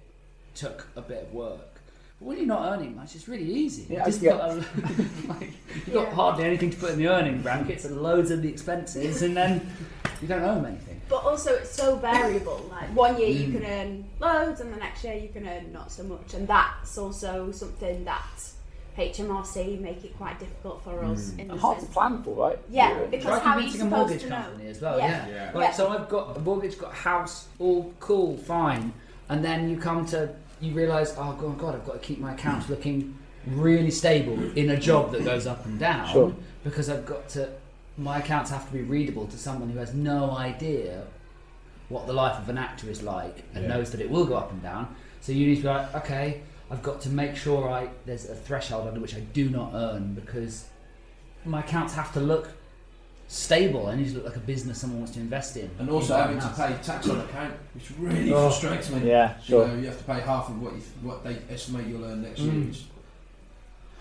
took 0.55 0.87
a 0.95 1.01
bit 1.01 1.23
of 1.23 1.33
work. 1.33 1.81
But 2.19 2.27
when 2.27 2.39
you're 2.39 2.47
not 2.47 2.73
earning 2.73 2.97
much, 2.97 3.15
it's 3.15 3.29
really 3.29 3.51
easy. 3.51 3.87
Yeah, 3.89 4.01
you 4.01 4.05
just 4.07 4.23
yeah. 4.23 4.33
got, 4.33 4.51
a, 4.51 4.55
like, 5.29 5.53
you've 5.75 5.93
got 5.93 6.13
hardly 6.13 6.45
anything 6.45 6.71
to 6.71 6.77
put 6.77 6.91
in 6.91 6.99
the 6.99 7.09
earning 7.09 7.43
brackets 7.43 7.85
and 7.85 8.03
loads 8.03 8.31
of 8.31 8.43
the 8.43 8.49
expenses, 8.49 9.23
and 9.23 9.37
then 9.37 9.71
you 10.21 10.29
don't 10.29 10.43
owe 10.43 10.55
them 10.55 10.67
anything. 10.67 10.96
But 11.09 11.25
also, 11.25 11.55
it's 11.55 11.71
so 11.71 11.97
variable. 11.97 12.67
Like 12.71 12.89
one 12.97 13.19
year 13.19 13.29
you 13.29 13.49
Mm. 13.49 13.53
can 13.63 13.65
earn 13.71 14.05
loads, 14.21 14.61
and 14.61 14.73
the 14.73 14.77
next 14.79 15.05
year 15.05 15.15
you 15.15 15.29
can 15.29 15.47
earn 15.47 15.73
not 15.73 15.93
so 15.93 16.03
much, 16.03 16.35
and 16.35 16.49
that's 16.49 16.99
also 16.99 17.53
something 17.53 18.05
that 18.05 18.23
HMRC 18.99 19.77
make 19.81 20.05
it 20.05 20.17
quite 20.17 20.39
difficult 20.41 20.83
for 20.83 21.05
us. 21.05 21.31
In 21.39 21.49
the 21.49 21.53
And 21.53 21.61
hard 21.61 21.81
to 21.81 21.87
plan 21.87 22.23
for, 22.23 22.49
right? 22.49 22.59
Yeah, 22.69 22.99
because 23.11 23.27
Try 23.27 23.39
how 23.39 23.51
are 23.53 23.61
you 23.61 23.71
convincing 23.71 23.81
a 23.83 23.85
supposed 23.85 23.91
mortgage 24.09 24.23
to 24.23 24.29
know? 24.31 24.37
company 24.37 24.69
as 24.71 24.81
well. 24.81 24.99
Yeah. 24.99 25.07
Yeah. 25.07 25.29
Yeah. 25.35 25.51
Like 25.55 25.65
Yeah. 25.69 25.73
so, 25.73 25.89
I've 25.91 26.09
got 26.09 26.37
a 26.37 26.41
mortgage, 26.41 26.79
got 26.79 26.93
a 26.93 26.97
house, 26.97 27.47
all 27.59 27.93
cool, 28.01 28.37
fine, 28.39 28.93
and 29.29 29.45
then 29.45 29.69
you 29.69 29.77
come 29.77 30.07
to 30.07 30.31
you 30.61 30.73
realise, 30.73 31.15
oh 31.19 31.33
god, 31.39 31.59
God, 31.59 31.75
I've 31.75 31.85
got 31.85 31.93
to 31.93 31.99
keep 31.99 32.19
my 32.19 32.33
accounts 32.33 32.71
looking 32.71 33.19
really 33.47 33.91
stable 33.91 34.39
in 34.57 34.71
a 34.71 34.77
job 34.81 35.13
that 35.13 35.23
goes 35.23 35.47
up 35.47 35.67
and 35.67 35.79
down 35.79 36.09
Sure. 36.09 36.33
because 36.65 36.89
I've 36.89 37.05
got 37.05 37.29
to. 37.31 37.51
My 37.99 38.19
accounts 38.19 38.51
have 38.51 38.67
to 38.67 38.73
be 38.73 38.83
readable 38.83 39.27
to 39.27 39.39
someone 39.39 39.71
who 39.71 39.79
has 39.79 39.95
no 39.95 40.31
idea 40.33 41.05
what 41.89 42.07
the 42.07 42.13
life 42.13 42.39
of 42.39 42.49
an 42.49 42.59
actor 42.59 42.91
is 42.91 43.03
like 43.03 43.45
and 43.55 43.63
Yeah. 43.65 43.69
knows 43.71 43.91
that 43.93 44.01
it 44.01 44.11
will 44.11 44.27
go 44.27 44.37
up 44.37 44.51
and 44.53 44.63
down. 44.63 44.95
So 45.21 45.33
you 45.33 45.47
need 45.47 45.57
to 45.57 45.63
be 45.63 45.69
like, 45.69 45.95
okay, 45.95 46.43
I've 46.71 46.83
got 46.83 47.01
to 47.03 47.09
make 47.09 47.37
sure 47.37 47.71
I 47.71 47.89
there's 48.05 48.29
a 48.29 48.35
threshold 48.35 48.89
under 48.89 49.01
which 49.01 49.15
I 49.15 49.21
do 49.21 49.49
not 49.49 49.73
earn 49.75 50.15
because 50.15 50.67
my 51.45 51.61
accounts 51.61 51.95
have 51.95 52.13
to 52.15 52.21
look 52.21 52.51
stable. 53.29 53.87
I 53.87 53.95
need 53.97 54.09
to 54.09 54.15
look 54.17 54.25
like 54.27 54.37
a 54.37 54.41
business 54.41 54.79
someone 54.79 54.99
wants 55.01 55.15
to 55.15 55.21
invest 55.21 55.57
in. 55.57 55.71
And 55.79 55.89
also 55.89 56.15
in 56.17 56.21
having 56.21 56.39
to 56.41 56.49
pay 56.49 56.77
tax 56.83 57.09
on 57.09 57.19
the 57.19 57.25
account, 57.25 57.55
which 57.75 57.91
really 57.99 58.33
Oh. 58.33 58.51
frustrates 58.51 58.91
me. 58.91 59.09
Yeah, 59.09 59.39
sure. 59.41 59.67
You 59.67 59.73
know, 59.73 59.79
you 59.81 59.87
have 59.87 59.99
to 59.99 60.05
pay 60.05 60.21
half 60.21 60.49
of 60.49 60.61
what 60.61 60.75
you, 60.75 60.83
what 61.03 61.25
they 61.25 61.37
estimate 61.51 61.87
you'll 61.87 62.05
earn 62.05 62.23
next 62.23 62.41
Mm. 62.41 62.65
year. 62.67 62.75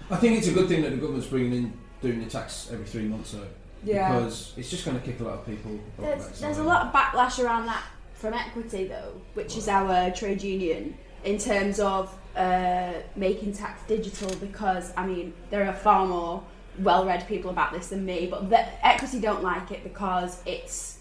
I 0.09 0.15
think 0.17 0.37
it's 0.37 0.47
a 0.47 0.51
good 0.51 0.67
thing 0.67 0.81
that 0.83 0.91
the 0.91 0.97
government's 0.97 1.27
bringing 1.27 1.53
in 1.53 1.73
doing 2.01 2.23
the 2.23 2.29
tax 2.29 2.69
every 2.71 2.85
three 2.85 3.07
months 3.07 3.31
though, 3.31 3.47
Yeah. 3.85 4.13
because 4.19 4.53
it's 4.57 4.69
just 4.69 4.83
going 4.85 4.99
to 4.99 5.05
kick 5.05 5.19
a 5.19 5.23
lot 5.23 5.35
of 5.39 5.45
people. 5.45 5.79
There's, 5.99 6.39
there's 6.41 6.57
a 6.57 6.63
lot 6.63 6.85
of 6.87 6.93
backlash 6.93 7.43
around 7.43 7.65
that 7.67 7.83
from 8.15 8.33
Equity 8.33 8.87
though, 8.87 9.13
which 9.35 9.55
is 9.57 9.67
our 9.67 10.11
trade 10.11 10.41
union. 10.41 10.97
in 11.23 11.37
terms 11.37 11.79
of 11.79 12.13
uh, 12.35 12.93
making 13.15 13.53
tax 13.53 13.81
digital 13.87 14.29
because 14.37 14.91
I 14.97 15.05
mean 15.07 15.33
there 15.49 15.65
are 15.67 15.73
far 15.73 16.05
more 16.05 16.43
well-read 16.79 17.25
people 17.27 17.49
about 17.51 17.71
this 17.71 17.87
than 17.87 18.05
me, 18.05 18.27
but 18.29 18.49
the, 18.49 18.59
equity 18.85 19.19
don't 19.21 19.41
like 19.43 19.71
it 19.71 19.83
because 19.83 20.41
it's. 20.45 20.99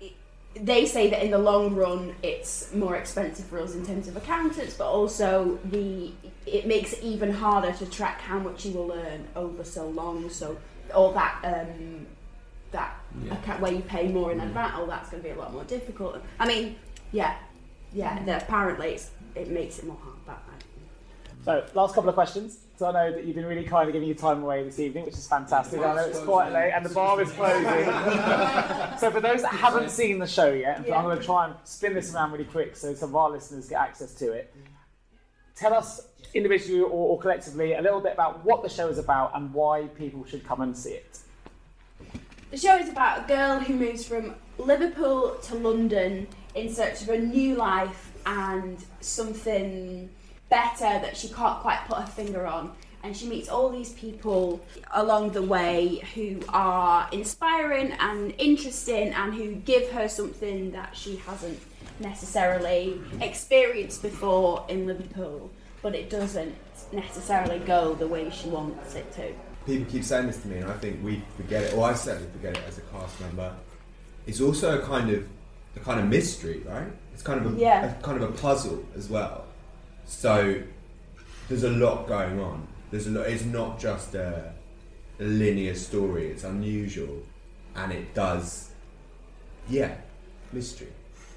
it- 0.00 0.12
They 0.54 0.84
say 0.86 1.08
that 1.10 1.22
in 1.24 1.30
the 1.30 1.38
long 1.38 1.74
run, 1.74 2.14
it's 2.22 2.72
more 2.74 2.96
expensive 2.96 3.46
for 3.46 3.58
us 3.60 3.74
in 3.74 3.84
terms 3.86 4.08
of 4.08 4.16
accountants, 4.16 4.74
but 4.74 4.88
also 4.88 5.58
the 5.64 6.12
it 6.46 6.66
makes 6.66 6.92
it 6.94 7.02
even 7.02 7.32
harder 7.32 7.72
to 7.72 7.86
track 7.86 8.20
how 8.20 8.38
much 8.38 8.64
you 8.66 8.72
will 8.72 8.92
earn 8.92 9.26
over 9.34 9.64
so 9.64 9.88
long. 9.88 10.28
So 10.30 10.56
all 10.94 11.12
that 11.12 11.34
um, 11.44 12.06
that 12.72 12.96
account 13.30 13.60
where 13.60 13.72
you 13.72 13.80
pay 13.80 14.08
more 14.08 14.32
in 14.32 14.40
mm. 14.40 14.44
advance, 14.44 14.74
oh, 14.76 14.86
that's 14.86 15.10
going 15.10 15.22
to 15.22 15.28
be 15.28 15.34
a 15.34 15.38
lot 15.38 15.52
more 15.52 15.64
difficult. 15.64 16.22
I 16.38 16.46
mean, 16.46 16.76
yeah, 17.12 17.36
yeah. 17.92 18.22
The, 18.24 18.38
apparently, 18.38 18.94
it's, 18.94 19.10
it 19.34 19.48
makes 19.48 19.78
it 19.78 19.86
more 19.86 19.98
hard. 20.02 20.16
But 20.26 20.42
I, 20.48 21.44
So, 21.44 21.66
last 21.74 21.94
couple 21.94 22.08
of 22.08 22.14
questions. 22.14 22.58
So 22.78 22.86
I 22.86 22.92
know 22.92 23.12
that 23.12 23.24
you've 23.24 23.36
been 23.36 23.46
really 23.46 23.64
kind 23.64 23.88
of 23.88 23.94
giving 23.94 24.06
your 24.06 24.18
time 24.18 24.42
away 24.42 24.62
this 24.62 24.78
evening, 24.78 25.06
which 25.06 25.14
is 25.14 25.26
fantastic. 25.26 25.80
I 25.80 25.94
know 25.94 26.04
it's 26.04 26.20
quite 26.20 26.52
late 26.52 26.72
and 26.72 26.84
the 26.84 26.90
bar 26.90 27.18
is 27.22 27.32
closing. 27.32 27.64
so 28.98 29.10
for 29.10 29.20
those 29.20 29.40
that 29.40 29.52
haven't 29.52 29.88
seen 29.88 30.18
the 30.18 30.26
show 30.26 30.52
yet, 30.52 30.80
I'm 30.80 31.04
going 31.04 31.18
to 31.18 31.24
try 31.24 31.46
and 31.46 31.54
spin 31.64 31.94
this 31.94 32.14
around 32.14 32.32
really 32.32 32.44
quick 32.44 32.76
so 32.76 32.92
some 32.92 33.08
of 33.10 33.16
our 33.16 33.30
listeners 33.30 33.66
get 33.66 33.80
access 33.80 34.12
to 34.16 34.32
it. 34.32 34.54
Tell 35.54 35.72
us 35.72 36.06
individually 36.34 36.82
or, 36.82 36.90
or 36.90 37.18
collectively 37.18 37.72
a 37.72 37.80
little 37.80 38.02
bit 38.02 38.12
about 38.12 38.44
what 38.44 38.62
the 38.62 38.68
show 38.68 38.88
is 38.88 38.98
about 38.98 39.34
and 39.34 39.54
why 39.54 39.86
people 39.96 40.26
should 40.26 40.44
come 40.44 40.60
and 40.60 40.76
see 40.76 40.90
it. 40.90 41.20
The 42.50 42.56
show 42.56 42.76
is 42.76 42.88
about 42.88 43.24
a 43.24 43.28
girl 43.28 43.58
who 43.58 43.74
moves 43.74 44.06
from 44.06 44.36
Liverpool 44.56 45.34
to 45.42 45.56
London 45.56 46.28
in 46.54 46.72
search 46.72 47.02
of 47.02 47.08
a 47.08 47.18
new 47.18 47.56
life 47.56 48.12
and 48.24 48.78
something 49.00 50.08
better 50.48 50.84
that 50.84 51.16
she 51.16 51.26
can't 51.26 51.58
quite 51.58 51.80
put 51.88 51.98
her 51.98 52.06
finger 52.06 52.46
on. 52.46 52.72
And 53.02 53.16
she 53.16 53.26
meets 53.26 53.48
all 53.48 53.68
these 53.68 53.92
people 53.94 54.64
along 54.94 55.30
the 55.30 55.42
way 55.42 56.04
who 56.14 56.40
are 56.48 57.08
inspiring 57.10 57.92
and 57.98 58.32
interesting 58.38 59.12
and 59.12 59.34
who 59.34 59.56
give 59.56 59.90
her 59.90 60.08
something 60.08 60.70
that 60.70 60.96
she 60.96 61.16
hasn't 61.16 61.58
necessarily 61.98 63.00
experienced 63.20 64.02
before 64.02 64.64
in 64.68 64.86
Liverpool, 64.86 65.50
but 65.82 65.96
it 65.96 66.10
doesn't 66.10 66.54
necessarily 66.92 67.58
go 67.58 67.94
the 67.94 68.06
way 68.06 68.30
she 68.30 68.48
wants 68.48 68.94
it 68.94 69.12
to. 69.14 69.32
People 69.66 69.90
keep 69.90 70.04
saying 70.04 70.26
this 70.28 70.38
to 70.42 70.48
me, 70.48 70.58
and 70.58 70.70
I 70.70 70.74
think 70.74 71.02
we 71.04 71.22
forget 71.36 71.64
it, 71.64 71.74
or 71.74 71.84
I 71.84 71.94
certainly 71.94 72.30
forget 72.32 72.56
it 72.56 72.62
as 72.68 72.78
a 72.78 72.82
cast 72.82 73.20
member. 73.20 73.52
It's 74.26 74.40
also 74.40 74.80
a 74.80 74.82
kind 74.86 75.10
of 75.10 75.26
a 75.76 75.80
kind 75.80 76.00
of 76.00 76.06
mystery, 76.08 76.62
right? 76.66 76.86
It's 77.12 77.22
kind 77.22 77.44
of 77.44 77.54
a, 77.54 77.58
Yeah. 77.58 77.96
a 77.98 78.02
kind 78.02 78.22
of 78.22 78.28
a 78.30 78.32
puzzle 78.32 78.84
as 78.96 79.08
well. 79.08 79.44
So 80.06 80.62
there's 81.48 81.64
a 81.64 81.70
lot 81.70 82.06
going 82.06 82.40
on. 82.40 82.66
There's 82.90 83.06
a 83.06 83.10
lot. 83.10 83.26
It's 83.26 83.44
not 83.44 83.78
just 83.78 84.14
a, 84.14 84.52
a 85.20 85.24
linear 85.24 85.74
story. 85.74 86.28
It's 86.28 86.44
unusual, 86.44 87.22
and 87.74 87.92
it 87.92 88.14
does, 88.14 88.70
yeah, 89.68 89.94
mystery. 90.52 90.88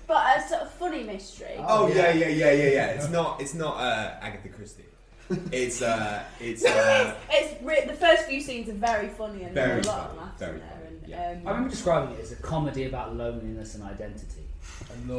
But 0.07 0.37
a 0.37 0.47
sort 0.47 0.61
of 0.61 0.71
funny 0.73 1.03
mystery. 1.03 1.55
Oh 1.59 1.87
yeah, 1.87 2.11
yeah, 2.11 2.27
yeah, 2.29 2.51
yeah, 2.51 2.69
yeah. 2.69 2.85
It's 2.87 3.09
not. 3.09 3.41
It's 3.41 3.53
not 3.53 3.77
uh, 3.77 4.15
Agatha 4.21 4.49
Christie. 4.49 4.85
It's 5.51 5.81
uh, 5.81 6.23
it's 6.39 6.65
uh, 6.65 7.15
it's, 7.29 7.51
it's 7.53 7.63
re- 7.63 7.85
the 7.85 7.93
first 7.93 8.23
few 8.25 8.41
scenes 8.41 8.67
are 8.69 8.73
very 8.73 9.09
funny 9.09 9.43
and 9.43 9.53
Very 9.53 9.73
there's 9.73 9.85
a 9.85 9.89
lot 9.89 9.99
of 9.99 10.07
funny, 10.09 10.19
laughs 10.21 10.39
very 10.39 10.53
in 10.53 10.59
there. 10.59 10.79
And, 10.87 11.07
yeah. 11.07 11.29
um, 11.41 11.47
I 11.47 11.51
remember 11.51 11.69
describing 11.69 12.15
it 12.15 12.21
as 12.21 12.31
a 12.31 12.35
comedy 12.37 12.85
about 12.85 13.15
loneliness 13.15 13.75
and 13.75 13.83
identity. 13.83 14.43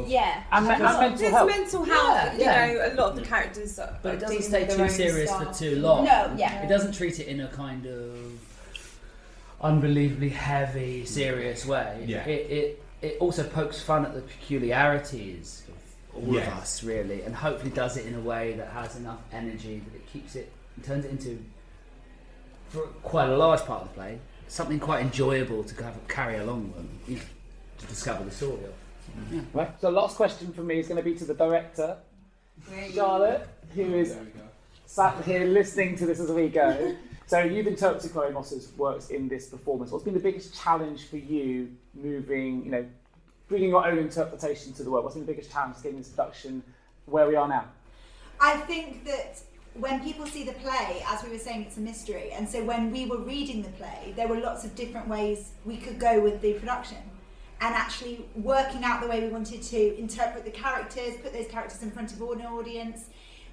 yeah. 0.07 0.43
And, 0.51 0.67
me- 0.67 0.73
and 0.73 0.83
mental 0.83 1.17
There's 1.17 1.31
health. 1.33 1.49
mental 1.49 1.83
health. 1.85 2.37
Yeah, 2.37 2.65
you 2.67 2.77
know, 2.77 2.87
a 2.87 2.93
lot 2.95 3.09
of 3.11 3.15
the 3.15 3.21
characters. 3.21 3.79
Are, 3.79 3.97
But 4.01 4.15
it 4.15 4.19
doesn't 4.19 4.51
dealing 4.51 4.69
stay 4.69 4.77
too 4.77 4.89
serious 4.89 5.29
stuff. 5.29 5.47
for 5.57 5.63
too 5.63 5.75
long. 5.77 6.03
No, 6.05 6.33
yeah. 6.37 6.61
It 6.63 6.67
doesn't 6.67 6.93
treat 6.93 7.19
it 7.19 7.27
in 7.27 7.39
a 7.41 7.47
kind 7.47 7.85
of 7.85 8.39
unbelievably 9.61 10.29
heavy, 10.29 11.05
serious 11.05 11.65
way. 11.65 12.03
Yeah. 12.07 12.25
It, 12.25 12.51
it, 12.51 12.83
it 13.01 13.17
also 13.19 13.43
pokes 13.47 13.81
fun 13.81 14.05
at 14.05 14.13
the 14.13 14.21
peculiarities 14.21 15.63
of 15.67 15.70
all 16.15 16.33
Yes. 16.33 16.47
of 16.47 16.53
us, 16.59 16.83
really, 16.83 17.21
and 17.23 17.35
hopefully 17.35 17.71
does 17.71 17.97
it 17.97 18.05
in 18.05 18.15
a 18.15 18.19
way 18.19 18.53
that 18.53 18.67
has 18.69 18.95
enough 18.95 19.21
energy 19.31 19.79
that 19.79 19.95
it 19.95 20.07
keeps 20.07 20.35
it, 20.35 20.51
turns 20.83 21.05
it 21.05 21.11
into, 21.11 21.43
for 22.69 22.81
quite 23.03 23.29
a 23.29 23.37
large 23.37 23.61
part 23.61 23.83
of 23.83 23.89
the 23.89 23.93
play, 23.93 24.19
something 24.47 24.79
quite 24.79 25.01
enjoyable 25.01 25.63
to 25.63 25.75
kind 25.75 25.95
of 25.95 26.07
carry 26.07 26.37
along 26.37 26.73
with, 26.75 27.09
you 27.09 27.15
know, 27.17 27.21
to 27.77 27.85
discover 27.87 28.23
the 28.23 28.31
story 28.31 28.59
of. 28.65 29.55
Right. 29.55 29.69
So 29.81 29.89
last 29.89 30.15
question 30.15 30.53
for 30.53 30.61
me 30.61 30.79
is 30.79 30.87
going 30.87 30.97
to 30.97 31.03
be 31.03 31.15
to 31.15 31.25
the 31.25 31.33
director, 31.33 31.97
Charlotte, 32.93 33.47
who 33.73 33.93
is 33.95 34.15
sat 34.85 35.23
here 35.25 35.45
listening 35.45 35.95
to 35.97 36.05
this 36.05 36.19
as 36.19 36.31
we 36.31 36.49
go. 36.49 36.95
So 37.25 37.39
you've 37.39 37.67
interpreted 37.67 38.11
Chloe 38.11 38.31
Moss's 38.31 38.71
works 38.77 39.09
in 39.09 39.29
this 39.29 39.47
performance. 39.47 39.91
What's 39.91 40.03
been 40.03 40.13
the 40.13 40.19
biggest 40.19 40.53
challenge 40.53 41.05
for 41.07 41.17
you 41.17 41.71
moving, 41.93 42.65
you 42.65 42.71
know, 42.71 42.85
bringing 43.51 43.69
your 43.69 43.85
own 43.85 43.99
interpretation 43.99 44.73
to 44.73 44.83
the 44.83 44.89
work? 44.89 45.03
What's 45.03 45.15
been 45.15 45.25
the 45.25 45.31
biggest 45.31 45.51
challenge 45.51 45.75
getting 45.83 45.99
this 45.99 46.07
production 46.07 46.63
where 47.05 47.27
we 47.27 47.35
are 47.35 47.47
now? 47.47 47.65
I 48.39 48.57
think 48.57 49.05
that 49.05 49.39
when 49.75 50.03
people 50.03 50.25
see 50.25 50.43
the 50.43 50.53
play, 50.53 51.03
as 51.07 51.21
we 51.23 51.29
were 51.29 51.37
saying, 51.37 51.63
it's 51.63 51.77
a 51.77 51.81
mystery. 51.81 52.31
And 52.31 52.49
so 52.49 52.63
when 52.63 52.91
we 52.91 53.05
were 53.05 53.19
reading 53.19 53.61
the 53.61 53.69
play, 53.69 54.13
there 54.15 54.27
were 54.27 54.39
lots 54.39 54.63
of 54.65 54.73
different 54.73 55.07
ways 55.07 55.51
we 55.65 55.77
could 55.77 55.99
go 55.99 56.19
with 56.19 56.41
the 56.41 56.53
production. 56.53 56.97
And 57.59 57.75
actually 57.75 58.25
working 58.35 58.83
out 58.83 59.01
the 59.01 59.07
way 59.07 59.19
we 59.19 59.27
wanted 59.27 59.61
to 59.61 59.99
interpret 59.99 60.45
the 60.45 60.51
characters, 60.51 61.17
put 61.21 61.31
those 61.31 61.47
characters 61.47 61.83
in 61.83 61.91
front 61.91 62.11
of 62.13 62.21
an 62.21 62.41
audience, 62.41 63.09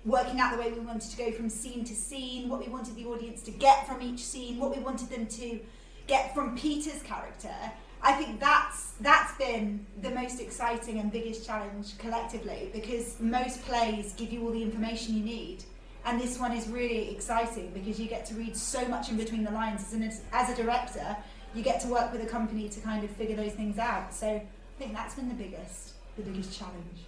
working 0.07 0.41
out 0.41 0.53
the 0.57 0.63
way 0.63 0.73
we 0.73 0.79
wanted 0.79 1.11
to 1.11 1.17
go 1.17 1.31
from 1.33 1.51
scene 1.51 1.85
to 1.85 1.95
scene, 1.95 2.49
what 2.49 2.61
we 2.65 2.69
wanted 2.69 2.95
the 2.95 3.05
audience 3.05 3.43
to 3.43 3.51
get 3.51 3.87
from 3.87 4.01
each 4.01 4.21
scene, 4.21 4.59
what 4.59 4.75
we 4.75 4.81
wanted 4.83 5.11
them 5.11 5.27
to 5.27 5.61
get 6.07 6.35
from 6.35 6.57
Peter's 6.57 7.03
character. 7.03 7.55
I 8.03 8.13
think 8.13 8.41
that's 8.41 8.93
that's 9.01 9.37
been 9.39 9.85
the 10.03 10.11
most 10.11 10.41
exciting 10.41 10.99
and 10.99 11.11
biggest 11.11 11.47
challenge 11.47 11.97
collectively 11.99 12.71
because 12.73 13.19
most 13.21 13.63
plays 13.65 14.13
give 14.17 14.33
you 14.33 14.45
all 14.45 14.53
the 14.53 14.63
information 14.63 15.17
you 15.17 15.25
need, 15.25 15.65
and 16.05 16.21
this 16.21 16.39
one 16.39 16.53
is 16.53 16.69
really 16.69 17.11
exciting 17.11 17.71
because 17.75 17.99
you 17.99 18.07
get 18.09 18.25
to 18.27 18.35
read 18.35 18.57
so 18.57 18.87
much 18.87 19.11
in 19.11 19.17
between 19.17 19.45
the 19.45 19.51
lines. 19.51 19.83
As, 19.83 19.93
an, 19.95 20.13
as 20.33 20.51
a 20.51 20.63
director, 20.63 21.17
you 21.55 21.63
get 21.63 21.81
to 21.81 21.89
work 21.89 22.13
with 22.13 22.23
a 22.23 22.27
company 22.27 22.69
to 22.69 22.81
kind 22.81 23.03
of 23.05 23.11
figure 23.11 23.37
those 23.37 23.53
things 23.53 23.79
out. 23.79 24.15
So 24.15 24.29
I 24.29 24.43
think 24.79 24.95
that's 24.95 25.15
been 25.15 25.29
the 25.29 25.35
biggest 25.35 25.95
the 26.17 26.23
biggest 26.23 26.57
challenge. 26.59 27.08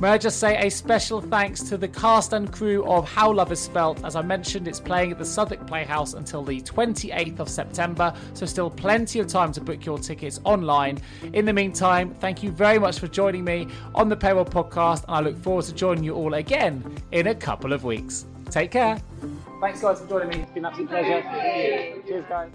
May 0.00 0.08
I 0.08 0.16
just 0.16 0.40
say 0.40 0.56
a 0.66 0.70
special 0.70 1.20
thanks 1.20 1.60
to 1.64 1.76
the 1.76 1.86
cast 1.86 2.32
and 2.32 2.50
crew 2.50 2.82
of 2.86 3.06
How 3.06 3.30
Love 3.30 3.52
is 3.52 3.60
Spelt. 3.60 4.02
As 4.02 4.16
I 4.16 4.22
mentioned, 4.22 4.66
it's 4.66 4.80
playing 4.80 5.12
at 5.12 5.18
the 5.18 5.26
Southwark 5.26 5.66
Playhouse 5.66 6.14
until 6.14 6.42
the 6.42 6.58
28th 6.62 7.38
of 7.38 7.50
September, 7.50 8.14
so 8.32 8.46
still 8.46 8.70
plenty 8.70 9.20
of 9.20 9.26
time 9.26 9.52
to 9.52 9.60
book 9.60 9.84
your 9.84 9.98
tickets 9.98 10.40
online. 10.44 11.00
In 11.34 11.44
the 11.44 11.52
meantime, 11.52 12.14
thank 12.14 12.42
you 12.42 12.50
very 12.50 12.78
much 12.78 12.98
for 12.98 13.08
joining 13.08 13.44
me 13.44 13.68
on 13.94 14.08
the 14.08 14.16
Payroll 14.16 14.46
Podcast, 14.46 15.04
and 15.04 15.16
I 15.16 15.20
look 15.20 15.36
forward 15.36 15.66
to 15.66 15.74
joining 15.74 16.02
you 16.02 16.14
all 16.14 16.32
again 16.32 16.96
in 17.12 17.26
a 17.26 17.34
couple 17.34 17.74
of 17.74 17.84
weeks. 17.84 18.24
Take 18.48 18.70
care. 18.70 18.98
Thanks, 19.60 19.82
guys, 19.82 20.00
for 20.00 20.08
joining 20.08 20.30
me. 20.30 20.36
It's 20.36 20.50
been 20.52 20.64
an 20.64 20.70
absolute 20.70 20.88
pleasure. 20.88 22.02
Cheers, 22.08 22.24
guys. 22.26 22.50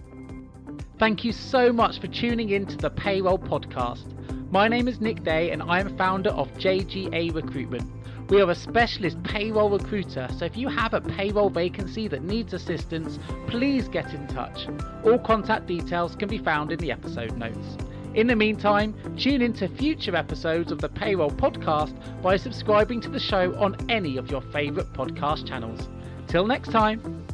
Thank 0.97 1.23
you 1.23 1.31
so 1.31 1.71
much 1.71 1.99
for 1.99 2.08
tuning 2.08 2.49
in 2.49 2.65
to 2.65 2.75
the 2.75 2.89
Payroll 2.89 3.38
Podcast. 3.38 4.12
My 4.55 4.69
name 4.69 4.87
is 4.87 5.01
Nick 5.01 5.21
Day 5.21 5.51
and 5.51 5.61
I 5.61 5.81
am 5.81 5.97
founder 5.97 6.29
of 6.29 6.49
JGA 6.53 7.35
Recruitment. 7.35 7.91
We 8.29 8.39
are 8.39 8.49
a 8.49 8.55
specialist 8.55 9.21
payroll 9.21 9.69
recruiter, 9.69 10.29
so 10.37 10.45
if 10.45 10.55
you 10.55 10.69
have 10.69 10.93
a 10.93 11.01
payroll 11.01 11.49
vacancy 11.49 12.07
that 12.07 12.23
needs 12.23 12.53
assistance, 12.53 13.19
please 13.47 13.89
get 13.89 14.13
in 14.13 14.25
touch. 14.27 14.69
All 15.03 15.19
contact 15.19 15.67
details 15.67 16.15
can 16.15 16.29
be 16.29 16.37
found 16.37 16.71
in 16.71 16.79
the 16.79 16.89
episode 16.89 17.37
notes. 17.37 17.75
In 18.13 18.27
the 18.27 18.35
meantime, 18.37 18.95
tune 19.17 19.41
in 19.41 19.51
to 19.55 19.67
future 19.67 20.15
episodes 20.15 20.71
of 20.71 20.79
the 20.79 20.87
Payroll 20.87 21.31
Podcast 21.31 21.93
by 22.21 22.37
subscribing 22.37 23.01
to 23.01 23.09
the 23.09 23.19
show 23.19 23.53
on 23.59 23.75
any 23.89 24.15
of 24.15 24.31
your 24.31 24.39
favourite 24.39 24.87
podcast 24.93 25.45
channels. 25.45 25.89
Till 26.29 26.47
next 26.47 26.71
time. 26.71 27.24